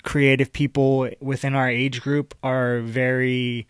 creative 0.04 0.52
people 0.52 1.10
within 1.20 1.56
our 1.56 1.70
age 1.70 2.02
group 2.02 2.34
are 2.42 2.80
very, 2.80 3.68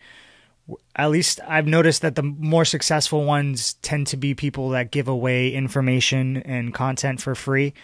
at 0.96 1.10
least 1.10 1.40
I've 1.46 1.66
noticed 1.66 2.02
that 2.02 2.14
the 2.14 2.22
more 2.22 2.64
successful 2.64 3.24
ones 3.24 3.74
tend 3.82 4.06
to 4.08 4.16
be 4.16 4.34
people 4.34 4.70
that 4.70 4.90
give 4.90 5.08
away 5.08 5.50
information 5.52 6.38
and 6.38 6.72
content 6.72 7.20
for 7.20 7.34
free 7.34 7.74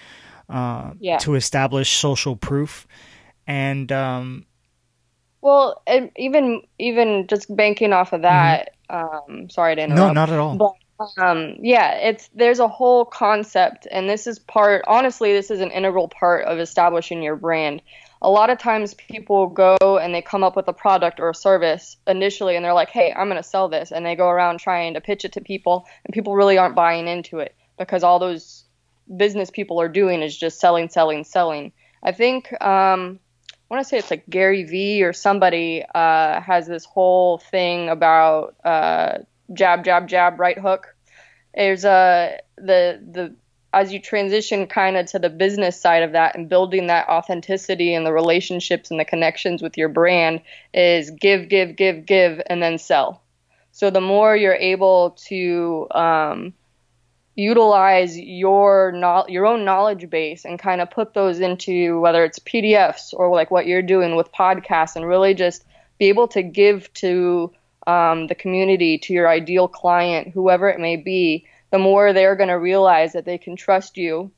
uh, 0.48 0.92
yeah. 1.00 1.18
to 1.18 1.34
establish 1.34 1.96
social 1.96 2.36
proof. 2.36 2.86
And 3.46 3.90
um, 3.92 4.46
well, 5.40 5.82
and 5.86 6.10
even 6.16 6.62
even 6.78 7.26
just 7.26 7.54
banking 7.54 7.92
off 7.92 8.12
of 8.12 8.22
that. 8.22 8.74
Mm-hmm. 8.90 9.32
Um, 9.32 9.50
sorry 9.50 9.76
to 9.76 9.82
interrupt. 9.82 10.00
No, 10.00 10.12
not 10.12 10.30
at 10.30 10.38
all. 10.38 10.56
But, 10.56 11.22
um, 11.22 11.56
yeah, 11.60 11.94
it's 11.94 12.28
there's 12.34 12.58
a 12.58 12.68
whole 12.68 13.04
concept, 13.04 13.86
and 13.90 14.08
this 14.08 14.26
is 14.26 14.38
part. 14.38 14.84
Honestly, 14.86 15.32
this 15.32 15.50
is 15.50 15.60
an 15.60 15.70
integral 15.70 16.08
part 16.08 16.44
of 16.46 16.58
establishing 16.58 17.22
your 17.22 17.36
brand 17.36 17.82
a 18.22 18.30
lot 18.30 18.50
of 18.50 18.58
times 18.58 18.94
people 18.94 19.46
go 19.46 19.76
and 19.80 20.14
they 20.14 20.22
come 20.22 20.42
up 20.42 20.56
with 20.56 20.68
a 20.68 20.72
product 20.72 21.20
or 21.20 21.30
a 21.30 21.34
service 21.34 21.96
initially 22.06 22.56
and 22.56 22.64
they're 22.64 22.72
like, 22.72 22.90
hey, 22.90 23.12
I'm 23.12 23.28
going 23.28 23.42
to 23.42 23.48
sell 23.48 23.68
this. 23.68 23.92
And 23.92 24.04
they 24.04 24.16
go 24.16 24.28
around 24.28 24.58
trying 24.58 24.94
to 24.94 25.00
pitch 25.00 25.24
it 25.24 25.32
to 25.32 25.40
people, 25.40 25.86
and 26.04 26.14
people 26.14 26.34
really 26.34 26.58
aren't 26.58 26.74
buying 26.74 27.08
into 27.08 27.38
it 27.38 27.54
because 27.78 28.02
all 28.02 28.18
those 28.18 28.64
business 29.16 29.50
people 29.50 29.80
are 29.80 29.88
doing 29.88 30.22
is 30.22 30.36
just 30.36 30.58
selling, 30.58 30.88
selling, 30.88 31.24
selling. 31.24 31.72
I 32.02 32.12
think, 32.12 32.60
um, 32.62 33.20
want 33.68 33.84
to 33.84 33.88
say 33.88 33.98
it's 33.98 34.10
like 34.10 34.28
Gary 34.28 34.64
Vee 34.64 35.02
or 35.02 35.12
somebody 35.12 35.84
uh, 35.94 36.40
has 36.40 36.66
this 36.66 36.84
whole 36.84 37.38
thing 37.38 37.88
about 37.88 38.56
uh, 38.64 39.18
jab, 39.52 39.84
jab, 39.84 40.08
jab, 40.08 40.38
right 40.38 40.58
hook. 40.58 40.94
There's 41.54 41.84
a 41.84 41.90
uh, 41.90 42.36
the 42.58 43.00
the 43.12 43.36
as 43.72 43.92
you 43.92 44.00
transition 44.00 44.66
kind 44.66 44.96
of 44.96 45.06
to 45.06 45.18
the 45.18 45.28
business 45.28 45.78
side 45.78 46.02
of 46.02 46.12
that 46.12 46.34
and 46.34 46.48
building 46.48 46.86
that 46.86 47.08
authenticity 47.08 47.92
and 47.92 48.06
the 48.06 48.12
relationships 48.12 48.90
and 48.90 48.98
the 48.98 49.04
connections 49.04 49.60
with 49.60 49.76
your 49.76 49.90
brand 49.90 50.40
is 50.72 51.10
give, 51.10 51.50
give, 51.50 51.76
give, 51.76 52.06
give, 52.06 52.40
and 52.46 52.62
then 52.62 52.78
sell. 52.78 53.22
So 53.72 53.90
the 53.90 54.00
more 54.00 54.34
you're 54.34 54.54
able 54.54 55.10
to 55.26 55.86
um, 55.90 56.54
utilize 57.36 58.18
your 58.18 58.92
no- 58.92 59.26
your 59.28 59.46
own 59.46 59.64
knowledge 59.64 60.08
base 60.08 60.44
and 60.44 60.58
kind 60.58 60.80
of 60.80 60.90
put 60.90 61.12
those 61.12 61.38
into 61.38 62.00
whether 62.00 62.24
it's 62.24 62.38
PDFs 62.40 63.12
or 63.12 63.30
like 63.30 63.50
what 63.50 63.66
you're 63.66 63.82
doing 63.82 64.16
with 64.16 64.32
podcasts 64.32 64.96
and 64.96 65.06
really 65.06 65.34
just 65.34 65.64
be 65.98 66.06
able 66.06 66.28
to 66.28 66.42
give 66.42 66.92
to 66.94 67.52
um, 67.86 68.26
the 68.26 68.34
community, 68.34 68.98
to 68.98 69.12
your 69.12 69.28
ideal 69.28 69.68
client, 69.68 70.32
whoever 70.32 70.68
it 70.68 70.80
may 70.80 70.96
be, 70.96 71.46
the 71.70 71.78
more 71.78 72.12
they're 72.12 72.36
going 72.36 72.48
to 72.48 72.58
realize 72.58 73.12
that 73.12 73.26
they 73.26 73.38
can 73.38 73.54
trust 73.54 73.96
you. 73.96 74.30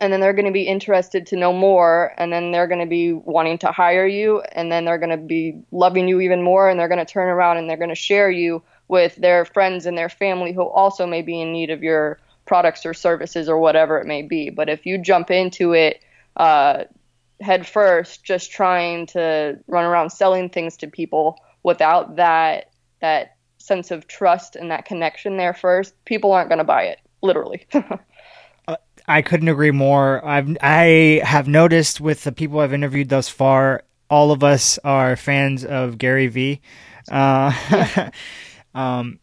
And 0.00 0.12
then 0.12 0.20
they're 0.20 0.32
going 0.32 0.46
to 0.46 0.52
be 0.52 0.68
interested 0.68 1.26
to 1.26 1.36
know 1.36 1.52
more 1.52 2.12
and 2.16 2.32
then 2.32 2.52
they're 2.52 2.68
going 2.68 2.80
to 2.80 2.86
be 2.86 3.12
wanting 3.12 3.58
to 3.58 3.72
hire 3.72 4.06
you 4.06 4.40
and 4.52 4.70
then 4.70 4.84
they're 4.84 4.98
going 4.98 5.10
to 5.10 5.16
be 5.16 5.60
loving 5.72 6.06
you 6.06 6.20
even 6.20 6.42
more 6.42 6.70
and 6.70 6.78
they're 6.78 6.88
going 6.88 7.04
to 7.04 7.12
turn 7.12 7.28
around 7.28 7.56
and 7.56 7.68
they're 7.68 7.76
going 7.76 7.88
to 7.88 7.96
share 7.96 8.30
you 8.30 8.62
with 8.86 9.16
their 9.16 9.44
friends 9.44 9.86
and 9.86 9.98
their 9.98 10.08
family 10.08 10.52
who 10.52 10.62
also 10.62 11.06
may 11.08 11.22
be 11.22 11.40
in 11.40 11.52
need 11.52 11.70
of 11.70 11.82
your 11.82 12.20
products 12.50 12.84
or 12.84 12.92
services 12.92 13.48
or 13.48 13.58
whatever 13.58 13.98
it 13.98 14.06
may 14.06 14.22
be 14.22 14.50
but 14.50 14.68
if 14.68 14.84
you 14.84 14.98
jump 14.98 15.30
into 15.30 15.72
it 15.72 16.02
uh, 16.36 16.82
head 17.40 17.64
first 17.64 18.24
just 18.24 18.50
trying 18.50 19.06
to 19.06 19.56
run 19.68 19.84
around 19.84 20.10
selling 20.10 20.50
things 20.50 20.76
to 20.76 20.88
people 20.88 21.38
without 21.62 22.16
that 22.16 22.70
that 23.00 23.36
sense 23.60 23.90
of 23.90 24.06
trust 24.06 24.56
and 24.56 24.70
that 24.70 24.84
connection 24.84 25.36
there 25.36 25.54
first, 25.54 25.94
people 26.04 26.32
aren't 26.32 26.48
going 26.48 26.58
to 26.58 26.64
buy 26.64 26.84
it, 26.84 26.98
literally. 27.22 27.66
uh, 28.68 28.76
I 29.06 29.22
couldn't 29.22 29.48
agree 29.48 29.70
more. 29.70 30.24
I've 30.24 30.56
I 30.60 31.20
have 31.24 31.46
noticed 31.46 32.00
with 32.00 32.24
the 32.24 32.32
people 32.32 32.60
I've 32.60 32.72
interviewed 32.72 33.08
thus 33.08 33.28
far, 33.28 33.84
all 34.08 34.32
of 34.32 34.42
us 34.42 34.78
are 34.84 35.16
fans 35.16 35.64
of 35.64 35.98
Gary 35.98 36.26
Vee. 36.26 36.60
Uh, 37.10 38.10
um, 38.74 39.20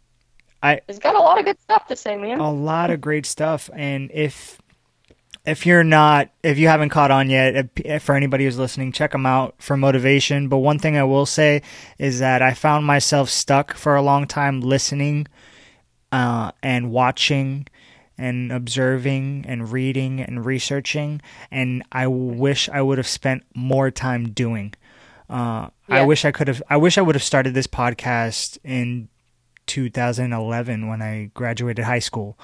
I 0.67 0.81
he's 0.87 0.99
got 0.99 1.15
a 1.15 1.19
lot 1.19 1.39
of 1.39 1.45
good 1.45 1.59
stuff 1.61 1.87
to 1.87 1.95
say, 1.95 2.17
man. 2.17 2.39
A 2.39 2.51
lot 2.51 2.91
of 2.91 3.01
great 3.01 3.25
stuff, 3.25 3.69
and 3.73 4.11
if 4.13 4.61
if 5.47 5.65
you're 5.65 5.83
not, 5.83 6.29
if 6.43 6.57
you 6.57 6.67
haven't 6.67 6.89
caught 6.89 7.09
on 7.09 7.29
yet, 7.29 7.69
if, 7.77 8.03
for 8.03 8.15
anybody 8.15 8.43
who's 8.43 8.57
listening, 8.59 8.91
check 8.91 9.13
them 9.13 9.25
out 9.25 9.55
for 9.59 9.77
motivation. 9.77 10.49
But 10.49 10.57
one 10.57 10.77
thing 10.77 10.97
I 10.97 11.03
will 11.03 11.25
say 11.25 11.61
is 11.97 12.19
that 12.19 12.41
I 12.41 12.53
found 12.53 12.85
myself 12.85 13.29
stuck 13.29 13.73
for 13.73 13.95
a 13.95 14.01
long 14.01 14.27
time 14.27 14.59
listening 14.59 15.25
uh, 16.11 16.51
and 16.61 16.91
watching 16.91 17.65
and 18.17 18.51
observing 18.51 19.45
and 19.47 19.71
reading 19.71 20.19
and 20.19 20.45
researching, 20.45 21.21
and 21.49 21.81
I 21.93 22.07
wish 22.07 22.67
I 22.67 22.81
would 22.81 22.97
have 22.97 23.07
spent 23.07 23.43
more 23.55 23.89
time 23.89 24.31
doing. 24.31 24.73
Uh, 25.29 25.69
I 25.87 26.03
wish 26.03 26.25
I 26.25 26.31
could 26.31 26.49
have. 26.49 26.61
I 26.69 26.75
wish 26.75 26.97
I 26.97 27.01
would 27.01 27.15
have 27.15 27.23
started 27.23 27.53
this 27.53 27.67
podcast 27.67 28.57
in 28.65 29.07
2011 29.67 30.87
when 30.87 31.01
I 31.01 31.31
graduated 31.33 31.85
high 31.85 31.99
school. 31.99 32.37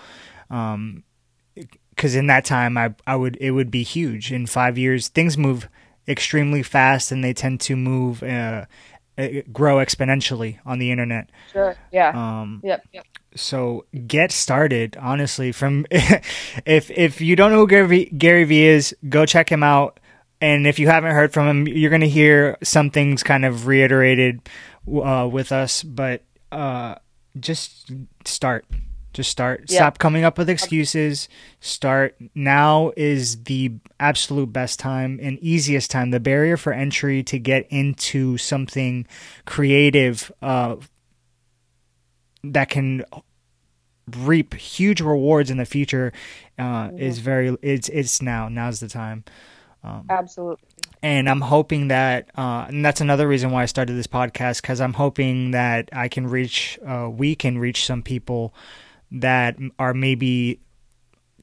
Um, 0.49 1.03
because 1.89 2.15
in 2.15 2.27
that 2.27 2.43
time 2.43 2.75
I 2.77 2.95
I 3.05 3.15
would 3.15 3.37
it 3.39 3.51
would 3.51 3.69
be 3.69 3.83
huge. 3.83 4.31
In 4.31 4.47
five 4.47 4.77
years, 4.77 5.09
things 5.09 5.37
move 5.37 5.69
extremely 6.07 6.63
fast, 6.63 7.11
and 7.11 7.23
they 7.23 7.33
tend 7.33 7.61
to 7.61 7.75
move 7.75 8.23
uh, 8.23 8.65
grow 9.51 9.77
exponentially 9.77 10.59
on 10.65 10.79
the 10.79 10.91
internet. 10.91 11.29
Sure. 11.51 11.75
Yeah. 11.91 12.09
Um, 12.09 12.61
yep. 12.63 12.83
Yep. 12.93 13.05
so 13.35 13.85
get 14.07 14.31
started. 14.31 14.97
Honestly, 14.99 15.51
from 15.51 15.85
if 15.91 16.89
if 16.91 17.21
you 17.21 17.35
don't 17.35 17.51
know 17.51 17.59
who 17.59 17.67
Gary 17.67 17.87
Vee, 17.87 18.05
Gary 18.05 18.43
Vee 18.43 18.63
is, 18.63 18.95
go 19.07 19.25
check 19.25 19.51
him 19.51 19.63
out. 19.63 19.99
And 20.41 20.67
if 20.67 20.77
you 20.77 20.87
haven't 20.87 21.11
heard 21.11 21.31
from 21.31 21.47
him, 21.47 21.67
you're 21.67 21.91
gonna 21.91 22.05
hear 22.07 22.57
some 22.63 22.89
things 22.89 23.23
kind 23.23 23.45
of 23.45 23.67
reiterated 23.67 24.41
uh, 24.87 25.29
with 25.31 25.51
us. 25.51 25.83
But 25.83 26.23
uh, 26.51 26.95
just 27.39 27.91
start. 28.25 28.65
Just 29.13 29.29
start. 29.29 29.65
Yeah. 29.67 29.77
Stop 29.77 29.99
coming 29.99 30.23
up 30.23 30.39
with 30.39 30.49
excuses. 30.49 31.29
Start. 31.59 32.15
Now 32.33 32.91
is 32.97 33.43
the 33.43 33.73
absolute 33.99 34.51
best 34.51 34.79
time 34.79 35.19
and 35.21 35.37
easiest 35.39 35.91
time. 35.91 36.09
The 36.09 36.19
barrier 36.19 36.57
for 36.57 36.73
entry 36.73 37.21
to 37.23 37.37
get 37.37 37.67
into 37.69 38.37
something 38.37 39.05
creative 39.45 40.31
uh, 40.41 40.77
that 42.43 42.69
can 42.69 43.05
reap 44.17 44.53
huge 44.55 44.99
rewards 44.99 45.49
in 45.51 45.57
the 45.57 45.65
future 45.65 46.11
uh, 46.57 46.89
is 46.97 47.19
very 47.19 47.55
it's 47.61 47.87
it's 47.89 48.21
now 48.21 48.49
now's 48.49 48.81
the 48.81 48.89
time 48.89 49.23
Um, 49.83 50.05
Absolutely. 50.09 50.67
And 51.03 51.29
i'm 51.29 51.41
hoping 51.41 51.89
that 51.89 52.29
uh, 52.35 52.65
and 52.67 52.83
that's 52.83 53.01
another 53.01 53.27
reason 53.27 53.51
why 53.51 53.61
i 53.61 53.65
started 53.65 53.93
this 53.93 54.07
podcast 54.07 54.61
because 54.61 54.81
i'm 54.81 54.93
hoping 54.93 55.51
that 55.51 55.89
i 55.93 56.07
can 56.07 56.25
reach 56.25 56.79
uh, 56.87 57.07
we 57.07 57.35
can 57.35 57.59
reach 57.59 57.85
some 57.85 58.01
people 58.01 58.53
that 59.11 59.55
are 59.77 59.93
maybe 59.93 60.59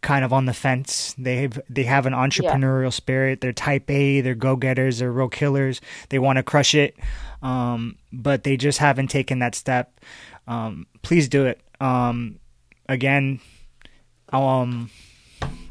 kind 0.02 0.24
of 0.24 0.32
on 0.32 0.46
the 0.46 0.54
fence. 0.54 1.14
They 1.18 1.42
have 1.42 1.60
they 1.68 1.82
have 1.82 2.06
an 2.06 2.14
entrepreneurial 2.14 2.90
spirit. 2.90 3.42
They're 3.42 3.52
type 3.52 3.88
a 3.90 4.22
they're 4.22 4.34
go-getters 4.34 4.98
they're 4.98 5.12
real 5.12 5.28
killers. 5.28 5.82
They 6.08 6.18
want 6.18 6.38
to 6.38 6.42
crush 6.42 6.74
it 6.74 6.96
um, 7.42 7.96
but 8.12 8.42
they 8.42 8.56
just 8.56 8.78
haven't 8.78 9.08
taken 9.08 9.40
that 9.40 9.54
step. 9.54 10.00
Um, 10.46 10.86
please 11.02 11.28
do 11.28 11.44
it. 11.44 11.60
Um, 11.80 12.40
again 12.90 13.40
um 14.32 14.90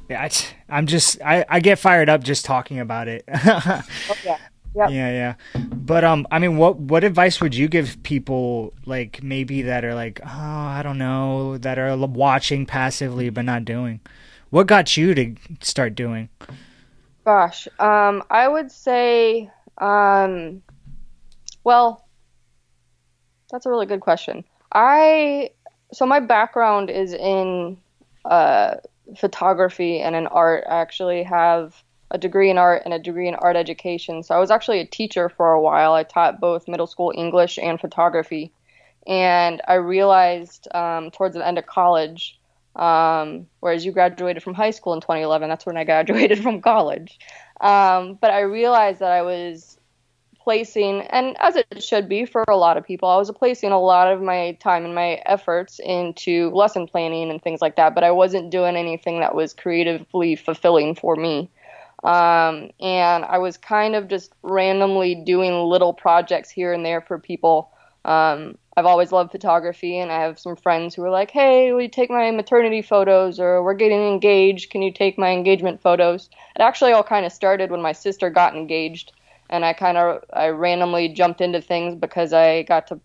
yeah, 0.09 0.27
i'm 0.69 0.87
just 0.87 1.21
I, 1.21 1.45
I 1.47 1.59
get 1.59 1.79
fired 1.79 2.09
up 2.09 2.23
just 2.23 2.45
talking 2.45 2.79
about 2.79 3.07
it 3.07 3.23
Oh, 3.33 3.83
yeah. 4.25 4.37
Yep. 4.75 4.89
yeah 4.91 5.09
yeah 5.11 5.33
but 5.73 6.03
um 6.03 6.27
i 6.29 6.37
mean 6.37 6.57
what 6.57 6.77
what 6.77 7.03
advice 7.03 7.41
would 7.41 7.55
you 7.55 7.67
give 7.67 8.01
people 8.03 8.73
like 8.85 9.23
maybe 9.23 9.63
that 9.63 9.83
are 9.83 9.95
like 9.95 10.19
oh 10.23 10.27
i 10.29 10.81
don't 10.83 10.99
know 10.99 11.57
that 11.57 11.79
are 11.79 11.97
watching 11.97 12.65
passively 12.67 13.29
but 13.31 13.45
not 13.45 13.65
doing 13.65 13.99
what 14.51 14.67
got 14.67 14.95
you 14.95 15.15
to 15.15 15.35
start 15.61 15.95
doing 15.95 16.29
Gosh, 17.25 17.67
um, 17.79 18.23
I 18.31 18.47
would 18.47 18.71
say, 18.71 19.51
um, 19.77 20.63
well, 21.63 22.07
that's 23.51 23.67
a 23.67 23.69
really 23.69 23.85
good 23.85 23.99
question. 23.99 24.43
I 24.73 25.51
so 25.93 26.05
my 26.07 26.19
background 26.19 26.89
is 26.89 27.13
in 27.13 27.77
uh, 28.25 28.77
photography 29.17 29.99
and 29.99 30.15
in 30.15 30.27
art. 30.27 30.63
I 30.69 30.81
actually 30.81 31.23
have 31.23 31.83
a 32.11 32.17
degree 32.17 32.49
in 32.49 32.57
art 32.57 32.81
and 32.85 32.93
a 32.93 32.99
degree 32.99 33.27
in 33.27 33.35
art 33.35 33.55
education. 33.55 34.23
So 34.23 34.35
I 34.35 34.39
was 34.39 34.51
actually 34.51 34.79
a 34.79 34.85
teacher 34.85 35.29
for 35.29 35.51
a 35.51 35.61
while. 35.61 35.93
I 35.93 36.03
taught 36.03 36.39
both 36.39 36.67
middle 36.67 36.87
school 36.87 37.13
English 37.15 37.59
and 37.59 37.79
photography, 37.79 38.51
and 39.07 39.61
I 39.67 39.75
realized 39.75 40.67
um, 40.73 41.11
towards 41.11 41.35
the 41.35 41.45
end 41.45 41.57
of 41.57 41.65
college 41.65 42.39
um, 42.75 43.47
whereas 43.59 43.85
you 43.85 43.91
graduated 43.91 44.43
from 44.43 44.53
high 44.53 44.71
school 44.71 44.93
in 44.93 45.01
2011. 45.01 45.49
That's 45.49 45.65
when 45.65 45.77
I 45.77 45.83
graduated 45.85 46.41
from 46.41 46.61
college. 46.61 47.19
Um, 47.61 48.17
but 48.19 48.31
I 48.31 48.41
realized 48.41 48.99
that 48.99 49.11
I 49.11 49.21
was 49.21 49.78
placing, 50.43 51.01
and 51.01 51.35
as 51.39 51.55
it 51.55 51.83
should 51.83 52.09
be 52.09 52.25
for 52.25 52.43
a 52.47 52.55
lot 52.55 52.77
of 52.77 52.85
people, 52.85 53.09
I 53.09 53.17
was 53.17 53.31
placing 53.31 53.71
a 53.71 53.79
lot 53.79 54.11
of 54.11 54.21
my 54.21 54.53
time 54.61 54.85
and 54.85 54.95
my 54.95 55.21
efforts 55.25 55.79
into 55.79 56.49
lesson 56.51 56.87
planning 56.87 57.29
and 57.29 57.41
things 57.41 57.61
like 57.61 57.75
that. 57.75 57.95
But 57.95 58.03
I 58.03 58.11
wasn't 58.11 58.49
doing 58.49 58.75
anything 58.75 59.19
that 59.19 59.35
was 59.35 59.53
creatively 59.53 60.35
fulfilling 60.35 60.95
for 60.95 61.15
me. 61.15 61.49
Um, 62.03 62.71
and 62.79 63.25
I 63.25 63.39
was 63.39 63.57
kind 63.57 63.95
of 63.95 64.07
just 64.07 64.31
randomly 64.41 65.15
doing 65.15 65.53
little 65.53 65.93
projects 65.93 66.49
here 66.49 66.73
and 66.73 66.85
there 66.85 67.01
for 67.01 67.19
people. 67.19 67.71
Um, 68.05 68.57
I've 68.77 68.85
always 68.85 69.11
loved 69.11 69.31
photography, 69.31 69.99
and 69.99 70.09
I 70.09 70.21
have 70.21 70.39
some 70.39 70.55
friends 70.55 70.95
who 70.95 71.03
are 71.03 71.09
like, 71.09 71.31
"Hey, 71.31 71.73
will 71.73 71.81
you 71.81 71.89
take 71.89 72.09
my 72.09 72.31
maternity 72.31 72.81
photos?" 72.81 73.37
or 73.37 73.61
"We're 73.61 73.73
getting 73.73 74.07
engaged. 74.07 74.69
Can 74.69 74.81
you 74.81 74.91
take 74.93 75.17
my 75.17 75.31
engagement 75.31 75.81
photos?" 75.81 76.29
It 76.55 76.61
actually 76.61 76.93
all 76.93 77.03
kind 77.03 77.25
of 77.25 77.33
started 77.33 77.71
when 77.71 77.81
my 77.81 77.91
sister 77.91 78.29
got 78.29 78.55
engaged, 78.55 79.11
and 79.49 79.65
I 79.65 79.73
kind 79.73 79.97
of 79.97 80.23
I 80.31 80.49
randomly 80.49 81.09
jumped 81.09 81.41
into 81.41 81.61
things 81.61 81.95
because 81.95 82.33
I 82.33 82.63
got 82.63 82.87
to 82.87 82.99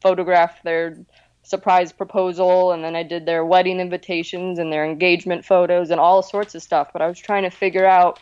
photograph 0.00 0.62
their 0.62 0.96
surprise 1.42 1.92
proposal, 1.92 2.72
and 2.72 2.84
then 2.84 2.94
I 2.94 3.02
did 3.02 3.26
their 3.26 3.44
wedding 3.44 3.80
invitations 3.80 4.58
and 4.58 4.72
their 4.72 4.84
engagement 4.84 5.44
photos 5.44 5.90
and 5.90 6.00
all 6.00 6.22
sorts 6.22 6.54
of 6.54 6.62
stuff. 6.62 6.90
But 6.92 7.02
I 7.02 7.08
was 7.08 7.18
trying 7.18 7.42
to 7.42 7.50
figure 7.50 7.86
out 7.86 8.20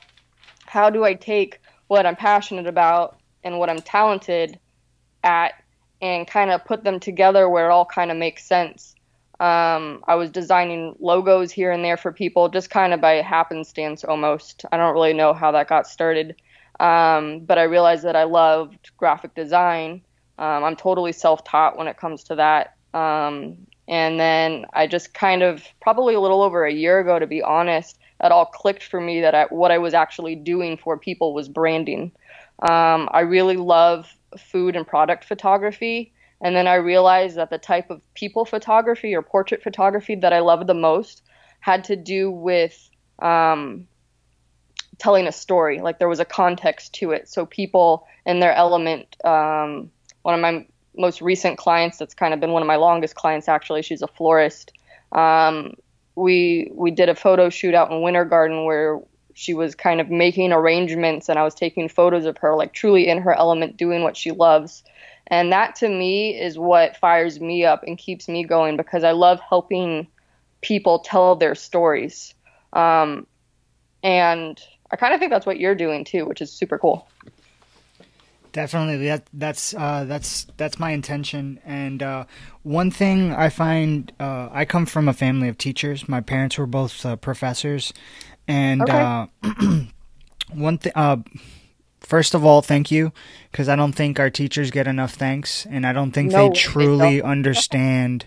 how 0.67 0.91
do 0.91 1.05
I 1.05 1.15
take 1.15 1.61
what 1.89 2.07
I'm 2.07 2.17
passionate 2.17 2.67
about 2.67 3.19
and 3.45 3.59
what 3.59 3.71
I'm 3.71 3.81
talented 3.81 4.59
at 5.25 5.53
and 6.01 6.27
kind 6.27 6.51
of 6.51 6.65
put 6.65 6.85
them 6.85 7.01
together 7.01 7.49
where 7.49 7.69
it 7.69 7.73
all 7.73 7.85
kind 7.85 8.11
of 8.11 8.17
makes 8.17 8.45
sense. 8.45 8.95
Um, 9.41 10.03
I 10.07 10.17
was 10.17 10.31
designing 10.31 10.97
logos 10.99 11.53
here 11.53 11.71
and 11.71 11.85
there 11.85 11.97
for 11.97 12.13
people 12.13 12.49
just 12.49 12.71
kind 12.71 12.93
of 12.93 13.01
by 13.01 13.15
happenstance 13.15 14.05
almost. 14.05 14.65
I 14.73 14.77
don't 14.77 14.93
really 14.93 15.13
know 15.13 15.33
how 15.33 15.53
that 15.53 15.69
got 15.69 15.87
started. 15.87 16.41
Um, 16.81 17.41
but 17.41 17.59
I 17.59 17.65
realized 17.65 18.05
that 18.05 18.17
I 18.17 18.25
loved 18.25 18.91
graphic 18.97 19.35
design. 19.35 20.03
Um, 20.39 20.65
I'm 20.65 20.77
totally 20.77 21.13
self 21.13 21.45
taught 21.45 21.77
when 21.77 21.89
it 21.89 21.97
comes 21.97 22.25
to 22.25 22.37
that. 22.37 22.75
Um, 22.95 23.59
and 23.89 24.21
then 24.21 24.67
I 24.73 24.87
just 24.87 25.15
kind 25.15 25.43
of, 25.43 25.65
probably 25.81 26.15
a 26.15 26.21
little 26.21 26.43
over 26.43 26.65
a 26.65 26.73
year 26.73 27.01
ago, 27.01 27.19
to 27.19 27.27
be 27.27 27.43
honest, 27.43 27.99
it 28.23 28.33
all 28.33 28.47
clicked 28.47 28.83
for 28.83 29.01
me 29.01 29.23
that 29.23 29.35
I, 29.35 29.45
what 29.47 29.71
I 29.71 29.79
was 29.79 29.95
actually 29.95 30.37
doing 30.37 30.77
for 30.77 30.99
people 30.99 31.33
was 31.33 31.49
branding. 31.49 32.13
Um, 32.61 33.09
I 33.13 33.21
really 33.21 33.57
love 33.57 34.13
food 34.37 34.77
and 34.77 34.87
product 34.87 35.25
photography. 35.25 36.13
And 36.41 36.55
then 36.55 36.67
I 36.67 36.75
realized 36.75 37.37
that 37.37 37.51
the 37.51 37.59
type 37.59 37.91
of 37.91 38.03
people 38.15 38.45
photography 38.45 39.15
or 39.15 39.23
portrait 39.23 39.63
photography 39.63 40.15
that 40.17 40.33
I 40.33 40.41
loved 40.41 40.67
the 40.67 40.75
most 40.75 41.23
had 41.61 41.85
to 41.85 41.97
do 41.97 42.31
with 42.31 42.91
um, 43.21 43.89
telling 44.99 45.27
a 45.27 45.33
story. 45.33 45.81
Like 45.81 45.99
there 45.99 46.09
was 46.09 46.21
a 46.21 46.25
context 46.25 46.95
to 46.95 47.13
it. 47.13 47.29
So 47.29 47.47
people 47.47 48.07
in 48.27 48.41
their 48.41 48.55
element. 48.55 49.17
Um, 49.25 49.91
one 50.23 50.35
of 50.35 50.41
my 50.41 50.67
most 50.97 51.23
recent 51.23 51.57
clients, 51.57 51.97
that's 51.99 52.15
kind 52.15 52.35
of 52.35 52.41
been 52.41 52.53
one 52.53 52.63
of 52.63 52.69
my 52.69 52.77
longest 52.77 53.15
clients 53.15 53.49
actually. 53.49 53.83
She's 53.83 54.03
a 54.03 54.09
florist. 54.09 54.73
Um, 55.13 55.75
we 56.17 56.71
we 56.75 56.91
did 56.91 57.09
a 57.09 57.15
photo 57.15 57.49
shoot 57.49 57.75
out 57.75 57.91
in 57.91 58.03
Winter 58.03 58.25
Garden 58.25 58.65
where 58.65 59.01
she 59.35 59.55
was 59.55 59.77
kind 59.77 60.01
of 60.01 60.11
making 60.11 60.53
arrangements 60.53 61.29
and 61.29 61.39
I 61.39 61.45
was 61.45 61.55
taking 61.55 61.89
photos 61.89 62.27
of 62.27 62.37
her 62.39 62.57
like 62.57 62.73
truly 62.73 63.07
in 63.07 63.19
her 63.19 63.33
element 63.33 63.77
doing 63.77 64.03
what 64.03 64.17
she 64.17 64.33
loves. 64.33 64.83
And 65.29 65.53
that 65.53 65.77
to 65.77 65.89
me 65.89 66.37
is 66.37 66.59
what 66.59 66.97
fires 66.97 67.41
me 67.41 67.65
up 67.65 67.85
and 67.87 67.97
keeps 67.97 68.29
me 68.29 68.43
going 68.43 68.77
because 68.77 69.05
I 69.05 69.13
love 69.13 69.39
helping 69.49 70.09
people 70.61 70.99
tell 70.99 71.37
their 71.37 71.55
stories. 71.55 72.35
Um, 72.73 73.27
and 74.03 74.61
I 74.91 74.97
kind 74.97 75.15
of 75.15 75.21
think 75.21 75.31
that's 75.31 75.47
what 75.47 75.59
you're 75.61 75.75
doing 75.75 76.05
too, 76.05 76.27
which 76.27 76.41
is 76.41 76.53
super 76.53 76.79
cool. 76.79 77.09
Definitely, 78.53 79.07
that 79.09 79.27
that's 79.35 79.75
uh, 79.75 80.05
that's 80.05 80.47
that's 80.57 80.79
my 80.79 80.91
intention. 80.93 81.61
And 81.65 82.03
uh, 82.03 82.25
one 82.63 82.91
thing 82.91 83.33
I 83.33 83.51
find, 83.51 84.11
uh, 84.19 84.49
I 84.51 84.65
come 84.65 84.87
from 84.87 85.07
a 85.07 85.13
family 85.13 85.49
of 85.49 85.59
teachers. 85.59 86.09
My 86.09 86.23
parents 86.23 86.57
were 86.57 86.67
both 86.67 87.05
uh, 87.05 87.17
professors, 87.17 87.93
and 88.49 88.89
Okay. 88.89 88.89
uh, 88.89 89.27
one 90.53 90.79
thing. 90.79 90.93
Uh, 90.95 91.19
first 92.01 92.35
of 92.35 92.43
all, 92.45 92.63
thank 92.63 92.91
you, 92.91 93.13
because 93.53 93.69
I 93.69 93.77
don't 93.77 93.93
think 93.93 94.19
our 94.19 94.31
teachers 94.31 94.71
get 94.71 94.87
enough 94.87 95.13
thanks, 95.13 95.67
and 95.67 95.87
I 95.87 95.93
don't 95.93 96.13
think 96.13 96.33
No, 96.33 96.33
they 96.33 96.49
they 96.49 96.89
truly 96.89 97.21
don't. 97.21 97.23
understand 97.23 98.27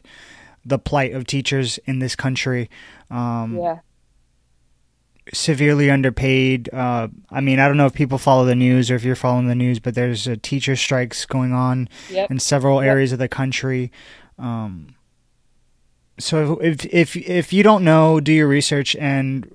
the 0.64 0.78
plight 0.78 1.14
of 1.14 1.26
teachers 1.26 1.80
in 1.86 1.98
this 1.98 2.16
country. 2.16 2.70
Um, 3.10 3.58
Yeah. 3.58 3.80
Severely 5.34 5.90
underpaid. 5.92 6.70
Uh, 6.74 7.08
I 7.30 7.42
mean, 7.42 7.60
I 7.60 7.68
don't 7.68 7.78
know 7.78 7.86
if 7.86 7.94
people 7.94 8.18
follow 8.18 8.44
the 8.46 8.56
news 8.56 8.90
or 8.92 8.96
if 8.96 9.04
you're 9.04 9.16
following 9.16 9.48
the 9.48 9.56
news, 9.56 9.80
but 9.80 9.94
there's 9.96 10.28
uh, 10.28 10.36
teacher 10.42 10.76
strikes 10.76 11.26
going 11.26 11.54
on 11.54 11.88
Yep. 12.10 12.32
in 12.32 12.40
several 12.40 12.82
Yep. 12.84 12.90
areas 12.92 13.12
of 13.12 13.20
the 13.20 13.28
country. 13.28 13.92
Um, 14.40 14.96
so 16.20 16.58
if 16.60 16.86
if 16.86 17.16
if 17.16 17.54
you 17.54 17.64
don't 17.64 17.84
know, 17.84 18.20
do 18.20 18.32
your 18.34 18.48
research, 18.48 18.96
and 18.98 19.50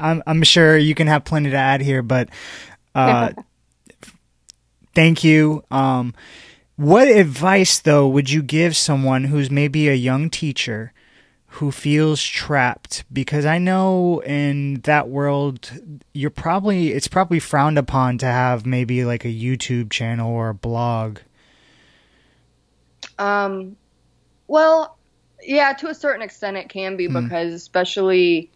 I'm 0.00 0.22
I'm 0.26 0.42
sure 0.42 0.76
you 0.76 0.94
can 0.94 1.06
have 1.06 1.24
plenty 1.24 1.50
to 1.50 1.56
add 1.56 1.80
here, 1.80 2.02
but 2.02 2.28
uh, 2.94 3.30
thank 4.94 5.22
you. 5.24 5.64
Um, 5.70 6.14
what 6.76 7.08
advice 7.08 7.78
though 7.78 8.08
would 8.08 8.30
you 8.30 8.42
give 8.42 8.76
someone 8.76 9.24
who's 9.24 9.50
maybe 9.50 9.88
a 9.88 9.94
young 9.94 10.30
teacher? 10.30 10.92
Who 11.54 11.72
feels 11.72 12.22
trapped 12.22 13.04
because 13.12 13.44
I 13.44 13.58
know 13.58 14.20
in 14.20 14.74
that 14.82 15.08
world 15.08 15.70
you're 16.14 16.30
probably 16.30 16.92
it's 16.92 17.08
probably 17.08 17.40
frowned 17.40 17.76
upon 17.76 18.18
to 18.18 18.26
have 18.26 18.64
maybe 18.64 19.04
like 19.04 19.24
a 19.24 19.28
YouTube 19.28 19.90
channel 19.90 20.32
or 20.32 20.50
a 20.50 20.54
blog. 20.54 21.18
Um 23.18 23.76
well, 24.46 24.96
yeah, 25.42 25.72
to 25.72 25.88
a 25.88 25.94
certain 25.94 26.22
extent 26.22 26.56
it 26.56 26.68
can 26.68 26.96
be 26.96 27.06
hmm. 27.06 27.24
because 27.24 27.52
especially 27.52 28.50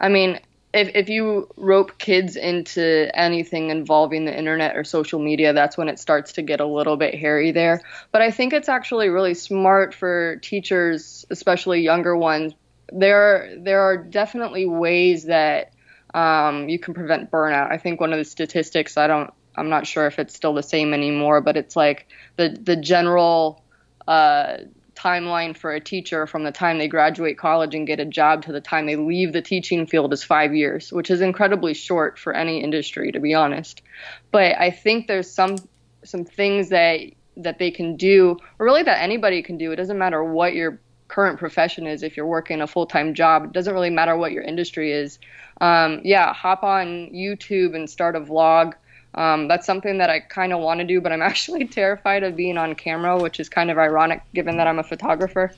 I 0.00 0.08
mean, 0.08 0.40
if 0.74 0.90
if 0.94 1.08
you 1.08 1.48
rope 1.56 1.98
kids 1.98 2.34
into 2.34 3.08
anything 3.14 3.70
involving 3.70 4.24
the 4.24 4.36
internet 4.36 4.76
or 4.76 4.82
social 4.82 5.20
media, 5.20 5.52
that's 5.52 5.78
when 5.78 5.88
it 5.88 6.00
starts 6.00 6.32
to 6.32 6.42
get 6.42 6.60
a 6.60 6.66
little 6.66 6.96
bit 6.96 7.14
hairy 7.14 7.52
there. 7.52 7.80
But 8.10 8.22
I 8.22 8.32
think 8.32 8.52
it's 8.52 8.68
actually 8.68 9.08
really 9.08 9.34
smart 9.34 9.94
for 9.94 10.36
teachers, 10.42 11.24
especially 11.30 11.80
younger 11.80 12.16
ones. 12.16 12.54
There 12.92 13.56
there 13.56 13.80
are 13.82 13.96
definitely 13.96 14.66
ways 14.66 15.24
that 15.24 15.72
um, 16.12 16.68
you 16.68 16.80
can 16.80 16.92
prevent 16.92 17.30
burnout. 17.30 17.70
I 17.70 17.78
think 17.78 18.00
one 18.00 18.12
of 18.12 18.18
the 18.18 18.24
statistics 18.24 18.96
I 18.96 19.06
don't 19.06 19.32
I'm 19.54 19.68
not 19.68 19.86
sure 19.86 20.08
if 20.08 20.18
it's 20.18 20.34
still 20.34 20.54
the 20.54 20.62
same 20.62 20.92
anymore, 20.92 21.40
but 21.40 21.56
it's 21.56 21.76
like 21.76 22.08
the 22.36 22.48
the 22.60 22.74
general 22.76 23.62
uh, 24.08 24.56
timeline 24.94 25.56
for 25.56 25.72
a 25.72 25.80
teacher 25.80 26.26
from 26.26 26.44
the 26.44 26.52
time 26.52 26.78
they 26.78 26.88
graduate 26.88 27.38
college 27.38 27.74
and 27.74 27.86
get 27.86 28.00
a 28.00 28.04
job 28.04 28.42
to 28.44 28.52
the 28.52 28.60
time 28.60 28.86
they 28.86 28.96
leave 28.96 29.32
the 29.32 29.42
teaching 29.42 29.86
field 29.86 30.12
is 30.12 30.22
five 30.22 30.54
years, 30.54 30.92
which 30.92 31.10
is 31.10 31.20
incredibly 31.20 31.74
short 31.74 32.18
for 32.18 32.32
any 32.32 32.62
industry, 32.62 33.12
to 33.12 33.20
be 33.20 33.34
honest. 33.34 33.82
But 34.30 34.58
I 34.58 34.70
think 34.70 35.06
there's 35.06 35.30
some 35.30 35.56
some 36.04 36.24
things 36.24 36.68
that 36.68 37.00
that 37.36 37.58
they 37.58 37.70
can 37.70 37.96
do, 37.96 38.36
or 38.58 38.66
really 38.66 38.82
that 38.82 39.02
anybody 39.02 39.42
can 39.42 39.58
do. 39.58 39.72
It 39.72 39.76
doesn't 39.76 39.98
matter 39.98 40.22
what 40.22 40.54
your 40.54 40.80
current 41.08 41.38
profession 41.38 41.86
is. 41.86 42.02
If 42.02 42.16
you're 42.16 42.26
working 42.26 42.60
a 42.60 42.66
full 42.66 42.86
time 42.86 43.14
job, 43.14 43.44
it 43.44 43.52
doesn't 43.52 43.74
really 43.74 43.90
matter 43.90 44.16
what 44.16 44.32
your 44.32 44.42
industry 44.42 44.92
is. 44.92 45.18
Um, 45.60 46.00
yeah, 46.04 46.32
hop 46.32 46.62
on 46.62 47.10
YouTube 47.12 47.74
and 47.74 47.88
start 47.88 48.16
a 48.16 48.20
vlog. 48.20 48.74
Um, 49.14 49.46
that's 49.46 49.66
something 49.66 49.98
that 49.98 50.10
I 50.10 50.20
kind 50.20 50.52
of 50.52 50.60
want 50.60 50.80
to 50.80 50.86
do, 50.86 51.00
but 51.00 51.12
I'm 51.12 51.22
actually 51.30 51.66
terrified 51.66 52.22
of 52.22 52.36
being 52.36 52.58
on 52.58 52.74
camera, 52.74 53.18
which 53.18 53.40
is 53.40 53.48
kind 53.48 53.70
of 53.70 53.78
ironic 53.78 54.22
given 54.34 54.56
that 54.56 54.66
I'm 54.66 54.78
a 54.78 54.84
photographer. 54.84 55.52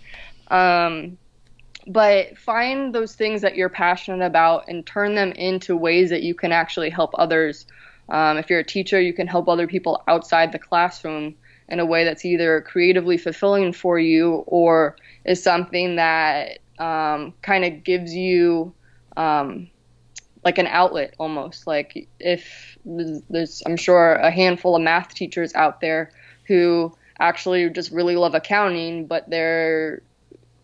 Um, 0.49 1.19
but 1.87 2.37
find 2.37 2.95
those 2.95 3.15
things 3.15 3.43
that 3.43 3.57
you're 3.57 3.69
passionate 3.69 4.25
about 4.25 4.69
and 4.69 4.85
turn 4.85 5.15
them 5.15 5.33
into 5.33 5.77
ways 5.77 6.11
that 6.11 6.23
you 6.23 6.35
can 6.35 6.53
actually 6.53 6.91
help 6.91 7.13
others. 7.15 7.67
Um, 8.09 8.39
if 8.39 8.51
you're 8.51 8.61
a 8.61 8.65
teacher, 8.65 9.01
you 9.01 9.13
can 9.13 9.27
help 9.27 9.49
other 9.49 9.67
people 9.67 10.03
outside 10.09 10.53
the 10.53 10.59
classroom 10.59 11.37
in 11.69 11.81
a 11.81 11.87
way 11.87 12.05
that's 12.05 12.25
either 12.25 12.61
creatively 12.63 13.17
fulfilling 13.17 13.73
for 13.73 13.99
you 13.99 14.45
or 14.47 14.97
is 15.25 15.43
something 15.43 15.97
that 15.97 16.59
um, 16.79 17.35
kind 17.43 17.65
of 17.65 17.83
gives 17.83 18.15
you 18.15 18.73
um, 19.17 19.69
like 20.47 20.59
an 20.59 20.69
outlet 20.69 21.13
almost. 21.19 21.67
Like 21.67 22.07
if 22.21 22.79
there's, 22.85 23.65
I'm 23.67 23.77
sure, 23.77 24.13
a 24.13 24.31
handful 24.31 24.77
of 24.77 24.83
math 24.83 25.13
teachers 25.13 25.53
out 25.57 25.81
there 25.81 26.13
who 26.45 26.95
actually 27.19 27.69
just 27.71 27.91
really 27.91 28.15
love 28.15 28.37
accounting, 28.37 29.07
but 29.07 29.29
they're 29.29 30.03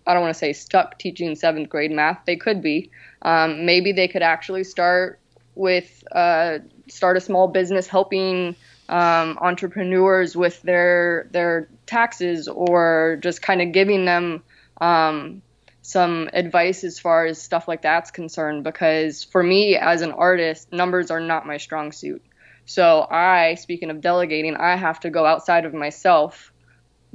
I 0.07 0.15
don't 0.15 0.23
want 0.23 0.35
to 0.35 0.39
say 0.39 0.53
stuck 0.53 0.99
teaching 0.99 1.35
seventh 1.35 1.69
grade 1.69 1.91
math. 1.91 2.21
They 2.27 2.37
could 2.37 2.63
be. 2.63 2.91
Um, 3.23 3.67
maybe 3.67 3.91
they 3.91 4.07
could 4.07 4.23
actually 4.23 4.63
start 4.63 5.19
with 5.57 6.05
uh, 6.13 6.59
start 6.89 7.17
a 7.17 7.21
small 7.21 7.49
business 7.49 7.89
helping 7.89 8.55
um, 8.89 9.37
entrepreneurs 9.41 10.37
with 10.37 10.63
their 10.63 11.27
their 11.33 11.69
taxes 11.87 12.47
or 12.47 13.19
just 13.21 13.43
kind 13.43 13.61
of 13.61 13.73
giving 13.73 14.05
them 14.05 14.45
um, 14.81 15.43
some 15.83 16.31
advice 16.33 16.85
as 16.85 16.99
far 16.99 17.27
as 17.27 17.43
stuff 17.43 17.67
like 17.69 17.83
that's 17.83 18.11
concerned 18.11 18.65
because 18.65 19.25
for 19.25 19.43
me 19.43 19.77
as 19.77 20.03
an 20.03 20.13
artist 20.13 20.73
numbers 20.73 21.11
are 21.11 21.21
not 21.21 21.47
my 21.47 21.57
strong 21.57 21.93
suit. 21.93 22.23
So 22.65 23.07
i 23.11 23.55
speaking 23.57 23.91
of 23.91 24.01
delegating 24.01 24.57
i 24.57 24.77
have 24.77 25.01
to 25.01 25.11
go 25.11 25.27
outside 25.27 25.65
of 25.65 25.75
myself 25.75 26.53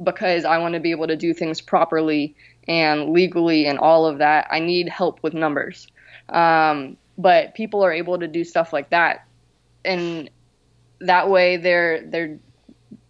because 0.04 0.44
i 0.44 0.58
want 0.58 0.74
to 0.74 0.82
be 0.82 0.92
able 0.92 1.08
to 1.08 1.16
do 1.16 1.34
things 1.34 1.62
properly 1.62 2.36
and 2.68 3.12
legally 3.12 3.66
and 3.66 3.80
all 3.80 4.06
of 4.06 4.18
that. 4.20 4.48
I 4.52 4.60
need 4.60 4.90
help 4.90 5.24
with 5.24 5.34
numbers. 5.34 5.88
Um, 6.30 6.98
but 7.18 7.56
people 7.56 7.84
are 7.84 7.94
able 7.94 8.20
to 8.20 8.28
do 8.28 8.44
stuff 8.44 8.74
like 8.74 8.90
that. 8.90 9.26
And 9.86 10.30
that 11.00 11.30
way 11.30 11.58
they're 11.58 12.02
they're 12.02 12.40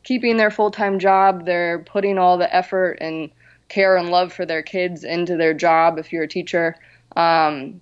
keeping 0.04 0.36
their 0.38 0.52
full-time 0.52 1.00
job 1.00 1.46
they're 1.46 1.80
putting 1.80 2.18
all 2.18 2.38
the 2.38 2.54
effort 2.54 2.98
and 3.00 3.30
care 3.70 3.98
and 3.98 4.10
love 4.10 4.34
for 4.34 4.46
their 4.46 4.64
kids 4.64 5.04
into 5.04 5.38
their 5.38 5.54
job 5.54 5.98
if 5.98 6.12
you're 6.12 6.24
a 6.24 6.28
teacher 6.28 6.76
um, 7.16 7.82